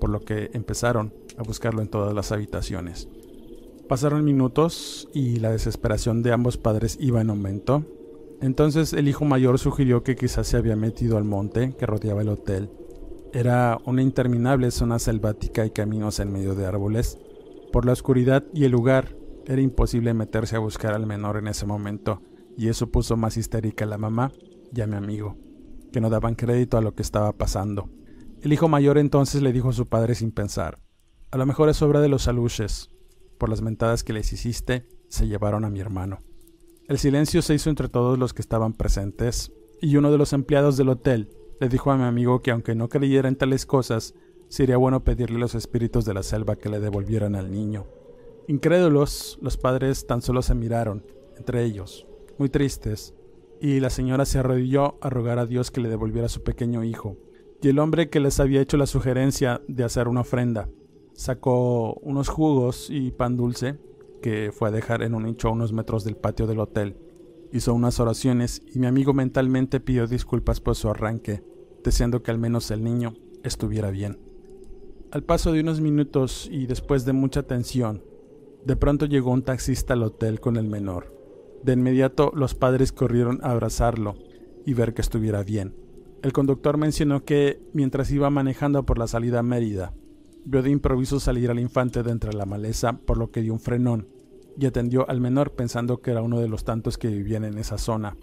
por 0.00 0.10
lo 0.10 0.20
que 0.20 0.50
empezaron 0.52 1.12
a 1.38 1.42
buscarlo 1.42 1.82
en 1.82 1.88
todas 1.88 2.14
las 2.14 2.32
habitaciones. 2.32 3.08
Pasaron 3.88 4.24
minutos 4.24 5.08
y 5.12 5.36
la 5.36 5.50
desesperación 5.50 6.22
de 6.22 6.32
ambos 6.32 6.56
padres 6.56 6.96
iba 7.00 7.20
en 7.20 7.30
aumento. 7.30 7.84
Entonces 8.40 8.92
el 8.92 9.08
hijo 9.08 9.24
mayor 9.24 9.58
sugirió 9.58 10.02
que 10.02 10.16
quizás 10.16 10.46
se 10.46 10.56
había 10.56 10.76
metido 10.76 11.16
al 11.16 11.24
monte 11.24 11.74
que 11.78 11.86
rodeaba 11.86 12.22
el 12.22 12.28
hotel. 12.28 12.70
Era 13.32 13.78
una 13.84 14.02
interminable 14.02 14.70
zona 14.70 14.98
selvática 14.98 15.66
y 15.66 15.70
caminos 15.70 16.20
en 16.20 16.32
medio 16.32 16.54
de 16.54 16.66
árboles. 16.66 17.18
Por 17.72 17.84
la 17.84 17.92
oscuridad 17.92 18.44
y 18.54 18.64
el 18.64 18.72
lugar, 18.72 19.16
era 19.46 19.60
imposible 19.60 20.14
meterse 20.14 20.56
a 20.56 20.60
buscar 20.60 20.94
al 20.94 21.06
menor 21.06 21.36
en 21.36 21.48
ese 21.48 21.66
momento, 21.66 22.22
y 22.56 22.68
eso 22.68 22.90
puso 22.90 23.16
más 23.16 23.36
histérica 23.36 23.84
a 23.84 23.88
la 23.88 23.98
mamá 23.98 24.32
y 24.74 24.80
a 24.80 24.86
mi 24.86 24.96
amigo, 24.96 25.36
que 25.94 26.00
no 26.00 26.10
daban 26.10 26.34
crédito 26.34 26.76
a 26.76 26.80
lo 26.80 26.96
que 26.96 27.02
estaba 27.02 27.30
pasando. 27.30 27.88
El 28.42 28.52
hijo 28.52 28.66
mayor 28.66 28.98
entonces 28.98 29.42
le 29.42 29.52
dijo 29.52 29.68
a 29.68 29.72
su 29.72 29.86
padre 29.86 30.16
sin 30.16 30.32
pensar, 30.32 30.80
a 31.30 31.38
lo 31.38 31.46
mejor 31.46 31.68
es 31.68 31.82
obra 31.82 32.00
de 32.00 32.08
los 32.08 32.26
aluches, 32.26 32.90
por 33.38 33.48
las 33.48 33.62
mentadas 33.62 34.02
que 34.02 34.12
les 34.12 34.32
hiciste, 34.32 34.88
se 35.08 35.28
llevaron 35.28 35.64
a 35.64 35.70
mi 35.70 35.78
hermano. 35.78 36.18
El 36.88 36.98
silencio 36.98 37.42
se 37.42 37.54
hizo 37.54 37.70
entre 37.70 37.88
todos 37.88 38.18
los 38.18 38.34
que 38.34 38.42
estaban 38.42 38.72
presentes, 38.72 39.52
y 39.80 39.94
uno 39.94 40.10
de 40.10 40.18
los 40.18 40.32
empleados 40.32 40.76
del 40.76 40.88
hotel 40.88 41.30
le 41.60 41.68
dijo 41.68 41.92
a 41.92 41.96
mi 41.96 42.02
amigo 42.02 42.42
que 42.42 42.50
aunque 42.50 42.74
no 42.74 42.88
creyera 42.88 43.28
en 43.28 43.36
tales 43.36 43.64
cosas, 43.64 44.14
sería 44.48 44.76
bueno 44.76 45.04
pedirle 45.04 45.36
a 45.36 45.40
los 45.40 45.54
espíritus 45.54 46.04
de 46.04 46.14
la 46.14 46.24
selva 46.24 46.56
que 46.56 46.70
le 46.70 46.80
devolvieran 46.80 47.36
al 47.36 47.52
niño. 47.52 47.86
Incrédulos, 48.48 49.38
los 49.40 49.56
padres 49.56 50.08
tan 50.08 50.22
solo 50.22 50.42
se 50.42 50.56
miraron, 50.56 51.06
entre 51.36 51.62
ellos, 51.62 52.04
muy 52.36 52.48
tristes, 52.48 53.14
y 53.64 53.80
la 53.80 53.88
señora 53.88 54.26
se 54.26 54.38
arrodilló 54.38 54.98
a 55.00 55.08
rogar 55.08 55.38
a 55.38 55.46
Dios 55.46 55.70
que 55.70 55.80
le 55.80 55.88
devolviera 55.88 56.28
su 56.28 56.42
pequeño 56.42 56.84
hijo. 56.84 57.16
Y 57.62 57.68
el 57.68 57.78
hombre 57.78 58.10
que 58.10 58.20
les 58.20 58.38
había 58.38 58.60
hecho 58.60 58.76
la 58.76 58.86
sugerencia 58.86 59.62
de 59.68 59.84
hacer 59.84 60.06
una 60.06 60.20
ofrenda 60.20 60.68
sacó 61.14 61.94
unos 62.02 62.28
jugos 62.28 62.88
y 62.90 63.10
pan 63.10 63.38
dulce 63.38 63.78
que 64.20 64.52
fue 64.52 64.68
a 64.68 64.70
dejar 64.70 65.02
en 65.02 65.14
un 65.14 65.22
nicho 65.22 65.48
a 65.48 65.52
unos 65.52 65.72
metros 65.72 66.04
del 66.04 66.14
patio 66.14 66.46
del 66.46 66.60
hotel. 66.60 66.98
Hizo 67.52 67.72
unas 67.72 68.00
oraciones 68.00 68.60
y 68.74 68.78
mi 68.80 68.86
amigo 68.86 69.14
mentalmente 69.14 69.80
pidió 69.80 70.06
disculpas 70.06 70.60
por 70.60 70.74
su 70.74 70.90
arranque, 70.90 71.42
deseando 71.82 72.22
que 72.22 72.32
al 72.32 72.38
menos 72.38 72.70
el 72.70 72.84
niño 72.84 73.14
estuviera 73.44 73.90
bien. 73.90 74.18
Al 75.10 75.22
paso 75.22 75.52
de 75.52 75.60
unos 75.60 75.80
minutos 75.80 76.50
y 76.52 76.66
después 76.66 77.06
de 77.06 77.14
mucha 77.14 77.44
tensión, 77.44 78.04
de 78.66 78.76
pronto 78.76 79.06
llegó 79.06 79.30
un 79.30 79.42
taxista 79.42 79.94
al 79.94 80.02
hotel 80.02 80.38
con 80.38 80.58
el 80.58 80.68
menor. 80.68 81.23
De 81.64 81.72
inmediato 81.72 82.30
los 82.34 82.54
padres 82.54 82.92
corrieron 82.92 83.40
a 83.42 83.50
abrazarlo 83.52 84.16
y 84.66 84.74
ver 84.74 84.92
que 84.92 85.00
estuviera 85.00 85.42
bien. 85.42 85.74
El 86.22 86.34
conductor 86.34 86.76
mencionó 86.76 87.24
que, 87.24 87.58
mientras 87.72 88.10
iba 88.10 88.28
manejando 88.28 88.84
por 88.84 88.98
la 88.98 89.06
salida 89.06 89.38
a 89.38 89.42
Mérida, 89.42 89.94
vio 90.44 90.62
de 90.62 90.68
improviso 90.70 91.20
salir 91.20 91.50
al 91.50 91.58
infante 91.58 92.02
de 92.02 92.10
entre 92.10 92.34
la 92.34 92.44
maleza, 92.44 92.98
por 92.98 93.16
lo 93.16 93.30
que 93.30 93.40
dio 93.40 93.54
un 93.54 93.60
frenón 93.60 94.08
y 94.58 94.66
atendió 94.66 95.08
al 95.08 95.22
menor 95.22 95.52
pensando 95.52 96.02
que 96.02 96.10
era 96.10 96.20
uno 96.20 96.38
de 96.38 96.48
los 96.48 96.64
tantos 96.64 96.98
que 96.98 97.08
vivían 97.08 97.44
en 97.44 97.56
esa 97.56 97.78
zona. 97.78 98.16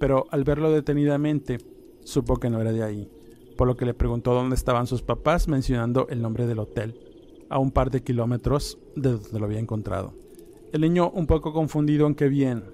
Pero 0.00 0.26
al 0.32 0.42
verlo 0.42 0.72
detenidamente, 0.72 1.58
supo 2.02 2.36
que 2.38 2.50
no 2.50 2.60
era 2.60 2.72
de 2.72 2.82
ahí, 2.82 3.08
por 3.56 3.68
lo 3.68 3.76
que 3.76 3.86
le 3.86 3.94
preguntó 3.94 4.34
dónde 4.34 4.56
estaban 4.56 4.88
sus 4.88 5.02
papás 5.02 5.46
mencionando 5.46 6.08
el 6.08 6.20
nombre 6.20 6.48
del 6.48 6.58
hotel, 6.58 6.98
a 7.48 7.60
un 7.60 7.70
par 7.70 7.92
de 7.92 8.02
kilómetros 8.02 8.76
de 8.96 9.12
donde 9.12 9.38
lo 9.38 9.46
había 9.46 9.60
encontrado. 9.60 10.14
El 10.72 10.80
niño, 10.80 11.10
un 11.10 11.26
poco 11.26 11.52
confundido 11.52 12.06
en 12.06 12.16
qué 12.16 12.28
bien, 12.28 12.64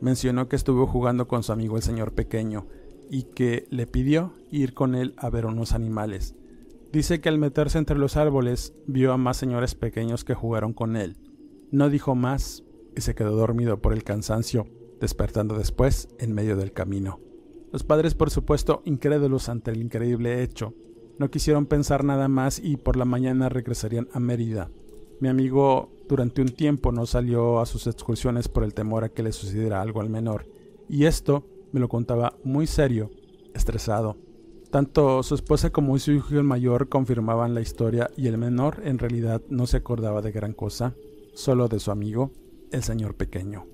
mencionó 0.00 0.48
que 0.48 0.56
estuvo 0.56 0.86
jugando 0.86 1.28
con 1.28 1.42
su 1.42 1.52
amigo 1.52 1.76
el 1.76 1.82
señor 1.82 2.12
pequeño 2.12 2.66
y 3.10 3.24
que 3.24 3.66
le 3.70 3.86
pidió 3.86 4.32
ir 4.50 4.74
con 4.74 4.94
él 4.94 5.14
a 5.16 5.30
ver 5.30 5.46
unos 5.46 5.72
animales. 5.72 6.34
Dice 6.92 7.20
que 7.20 7.28
al 7.28 7.38
meterse 7.38 7.78
entre 7.78 7.98
los 7.98 8.16
árboles 8.16 8.74
vio 8.86 9.12
a 9.12 9.16
más 9.16 9.36
señores 9.36 9.74
pequeños 9.74 10.24
que 10.24 10.34
jugaron 10.34 10.72
con 10.72 10.96
él, 10.96 11.16
no 11.70 11.88
dijo 11.88 12.14
más 12.14 12.64
y 12.96 13.00
se 13.00 13.14
quedó 13.14 13.36
dormido 13.36 13.80
por 13.80 13.92
el 13.92 14.02
cansancio, 14.02 14.66
despertando 15.00 15.56
después 15.56 16.08
en 16.18 16.34
medio 16.34 16.56
del 16.56 16.72
camino. 16.72 17.20
Los 17.72 17.84
padres, 17.84 18.14
por 18.14 18.30
supuesto, 18.30 18.82
incrédulos 18.84 19.48
ante 19.48 19.70
el 19.70 19.80
increíble 19.80 20.42
hecho, 20.42 20.74
no 21.18 21.30
quisieron 21.30 21.66
pensar 21.66 22.02
nada 22.02 22.28
más 22.28 22.58
y 22.58 22.76
por 22.76 22.96
la 22.96 23.04
mañana 23.04 23.48
regresarían 23.48 24.08
a 24.12 24.20
Mérida. 24.20 24.70
Mi 25.20 25.28
amigo 25.28 25.90
durante 26.08 26.40
un 26.40 26.48
tiempo 26.48 26.92
no 26.92 27.04
salió 27.04 27.60
a 27.60 27.66
sus 27.66 27.86
excursiones 27.86 28.48
por 28.48 28.64
el 28.64 28.72
temor 28.72 29.04
a 29.04 29.10
que 29.10 29.22
le 29.22 29.32
sucediera 29.32 29.82
algo 29.82 30.00
al 30.00 30.08
menor, 30.08 30.46
y 30.88 31.04
esto 31.04 31.44
me 31.72 31.80
lo 31.80 31.90
contaba 31.90 32.38
muy 32.42 32.66
serio, 32.66 33.10
estresado. 33.54 34.16
Tanto 34.70 35.22
su 35.22 35.34
esposa 35.34 35.70
como 35.70 35.98
su 35.98 36.12
hijo 36.12 36.34
el 36.34 36.44
mayor 36.44 36.88
confirmaban 36.88 37.54
la 37.54 37.60
historia 37.60 38.10
y 38.16 38.28
el 38.28 38.38
menor 38.38 38.80
en 38.84 38.98
realidad 38.98 39.42
no 39.50 39.66
se 39.66 39.76
acordaba 39.76 40.22
de 40.22 40.32
gran 40.32 40.54
cosa 40.54 40.94
solo 41.34 41.68
de 41.68 41.80
su 41.80 41.90
amigo, 41.90 42.32
el 42.72 42.82
señor 42.82 43.14
pequeño. 43.14 43.66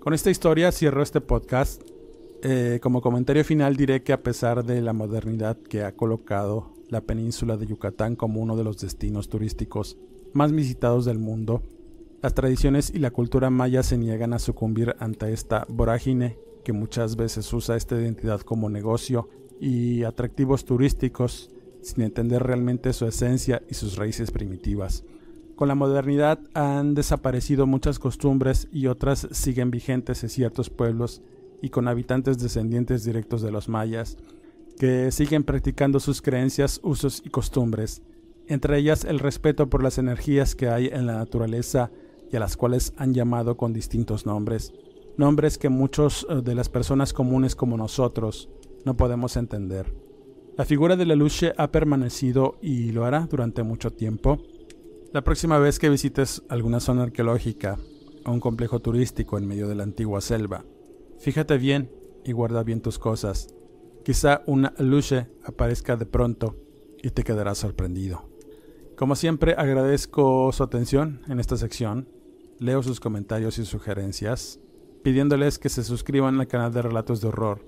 Con 0.00 0.14
esta 0.14 0.30
historia 0.30 0.72
cierro 0.72 1.02
este 1.02 1.20
podcast. 1.20 1.82
Eh, 2.42 2.78
como 2.82 3.00
comentario 3.00 3.44
final 3.44 3.76
diré 3.76 4.02
que 4.02 4.12
a 4.12 4.22
pesar 4.22 4.64
de 4.64 4.80
la 4.80 4.92
modernidad 4.92 5.56
que 5.56 5.82
ha 5.82 5.96
colocado 5.96 6.74
la 6.88 7.00
península 7.00 7.56
de 7.56 7.66
Yucatán 7.66 8.14
como 8.14 8.40
uno 8.40 8.56
de 8.56 8.62
los 8.62 8.78
destinos 8.78 9.28
turísticos 9.28 9.96
más 10.32 10.52
visitados 10.52 11.04
del 11.04 11.18
mundo, 11.18 11.62
las 12.22 12.34
tradiciones 12.34 12.90
y 12.94 12.98
la 12.98 13.10
cultura 13.10 13.50
maya 13.50 13.82
se 13.82 13.98
niegan 13.98 14.32
a 14.32 14.38
sucumbir 14.38 14.96
ante 14.98 15.32
esta 15.32 15.66
vorágine 15.68 16.38
que 16.64 16.72
muchas 16.72 17.14
veces 17.14 17.52
usa 17.52 17.76
esta 17.76 17.94
identidad 17.94 18.40
como 18.40 18.68
negocio 18.68 19.28
y 19.60 20.02
atractivos 20.02 20.64
turísticos 20.64 21.50
sin 21.82 22.02
entender 22.02 22.42
realmente 22.42 22.92
su 22.92 23.06
esencia 23.06 23.62
y 23.70 23.74
sus 23.74 23.96
raíces 23.96 24.32
primitivas. 24.32 25.04
Con 25.54 25.68
la 25.68 25.74
modernidad 25.74 26.40
han 26.52 26.94
desaparecido 26.94 27.66
muchas 27.66 27.98
costumbres 27.98 28.68
y 28.72 28.88
otras 28.88 29.28
siguen 29.30 29.70
vigentes 29.70 30.22
en 30.22 30.28
ciertos 30.28 30.68
pueblos 30.68 31.22
y 31.62 31.68
con 31.68 31.86
habitantes 31.86 32.38
descendientes 32.38 33.04
directos 33.04 33.40
de 33.40 33.52
los 33.52 33.68
mayas, 33.68 34.18
que 34.78 35.12
siguen 35.12 35.44
practicando 35.44 36.00
sus 36.00 36.20
creencias, 36.20 36.80
usos 36.82 37.22
y 37.24 37.30
costumbres, 37.30 38.02
entre 38.48 38.78
ellas 38.78 39.04
el 39.04 39.18
respeto 39.18 39.68
por 39.68 39.82
las 39.82 39.98
energías 39.98 40.54
que 40.54 40.68
hay 40.68 40.86
en 40.86 41.06
la 41.06 41.14
naturaleza 41.14 41.90
y 42.30 42.36
a 42.36 42.40
las 42.40 42.56
cuales 42.56 42.92
han 42.96 43.14
llamado 43.14 43.56
con 43.56 43.72
distintos 43.72 44.26
nombres, 44.26 44.72
nombres 45.16 45.58
que 45.58 45.68
muchos 45.68 46.26
eh, 46.28 46.42
de 46.42 46.54
las 46.54 46.68
personas 46.68 47.12
comunes 47.12 47.56
como 47.56 47.76
nosotros 47.76 48.48
no 48.84 48.96
podemos 48.96 49.36
entender. 49.36 49.92
La 50.56 50.64
figura 50.64 50.96
de 50.96 51.06
la 51.06 51.16
Luche 51.16 51.52
ha 51.56 51.70
permanecido 51.70 52.56
y 52.62 52.92
lo 52.92 53.04
hará 53.04 53.26
durante 53.30 53.62
mucho 53.62 53.90
tiempo, 53.90 54.38
la 55.12 55.22
próxima 55.22 55.58
vez 55.58 55.78
que 55.78 55.88
visites 55.88 56.42
alguna 56.48 56.80
zona 56.80 57.04
arqueológica 57.04 57.78
o 58.24 58.32
un 58.32 58.40
complejo 58.40 58.80
turístico 58.80 59.38
en 59.38 59.46
medio 59.46 59.68
de 59.68 59.74
la 59.74 59.82
antigua 59.82 60.20
selva, 60.20 60.64
fíjate 61.18 61.58
bien 61.58 61.90
y 62.24 62.32
guarda 62.32 62.62
bien 62.62 62.80
tus 62.80 62.98
cosas. 62.98 63.48
Quizá 64.04 64.42
una 64.46 64.72
luche 64.78 65.28
aparezca 65.44 65.96
de 65.96 66.06
pronto 66.06 66.56
y 67.02 67.10
te 67.10 67.22
quedarás 67.22 67.58
sorprendido. 67.58 68.35
Como 68.96 69.14
siempre 69.14 69.54
agradezco 69.58 70.50
su 70.52 70.62
atención 70.62 71.20
en 71.28 71.38
esta 71.38 71.58
sección. 71.58 72.08
Leo 72.58 72.82
sus 72.82 72.98
comentarios 72.98 73.58
y 73.58 73.66
sugerencias, 73.66 74.58
pidiéndoles 75.04 75.58
que 75.58 75.68
se 75.68 75.84
suscriban 75.84 76.40
al 76.40 76.46
canal 76.46 76.72
de 76.72 76.80
Relatos 76.80 77.20
de 77.20 77.28
Horror, 77.28 77.60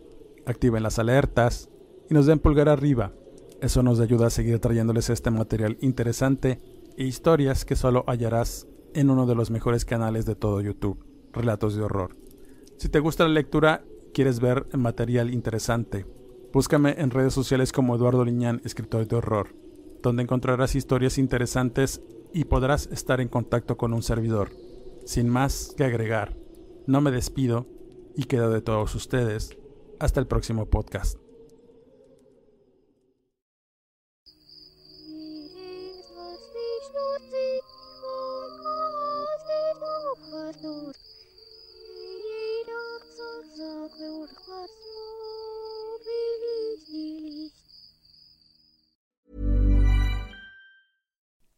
activen 0.46 0.82
las 0.82 0.98
alertas 0.98 1.68
y 2.08 2.14
nos 2.14 2.24
den 2.24 2.38
pulgar 2.38 2.70
arriba. 2.70 3.12
Eso 3.60 3.82
nos 3.82 4.00
ayuda 4.00 4.28
a 4.28 4.30
seguir 4.30 4.58
trayéndoles 4.58 5.10
este 5.10 5.30
material 5.30 5.76
interesante 5.82 6.62
e 6.96 7.04
historias 7.04 7.66
que 7.66 7.76
solo 7.76 8.04
hallarás 8.06 8.66
en 8.94 9.10
uno 9.10 9.26
de 9.26 9.34
los 9.34 9.50
mejores 9.50 9.84
canales 9.84 10.24
de 10.24 10.34
todo 10.34 10.62
YouTube, 10.62 11.04
Relatos 11.34 11.76
de 11.76 11.82
Horror. 11.82 12.16
Si 12.78 12.88
te 12.88 13.00
gusta 13.00 13.24
la 13.24 13.34
lectura, 13.34 13.84
quieres 14.14 14.40
ver 14.40 14.66
material 14.74 15.34
interesante, 15.34 16.06
búscame 16.54 16.94
en 16.96 17.10
redes 17.10 17.34
sociales 17.34 17.70
como 17.70 17.96
Eduardo 17.96 18.24
Liñán, 18.24 18.62
escritor 18.64 19.06
de 19.06 19.16
horror, 19.16 19.67
donde 20.02 20.22
encontrarás 20.22 20.74
historias 20.74 21.18
interesantes 21.18 22.02
y 22.32 22.44
podrás 22.44 22.86
estar 22.86 23.20
en 23.20 23.28
contacto 23.28 23.76
con 23.76 23.92
un 23.92 24.02
servidor. 24.02 24.50
Sin 25.04 25.28
más 25.28 25.74
que 25.76 25.84
agregar, 25.84 26.36
no 26.86 27.00
me 27.00 27.10
despido 27.10 27.66
y 28.14 28.24
quedo 28.24 28.50
de 28.50 28.60
todos 28.60 28.94
ustedes. 28.94 29.56
Hasta 29.98 30.20
el 30.20 30.26
próximo 30.26 30.66
podcast. 30.66 31.18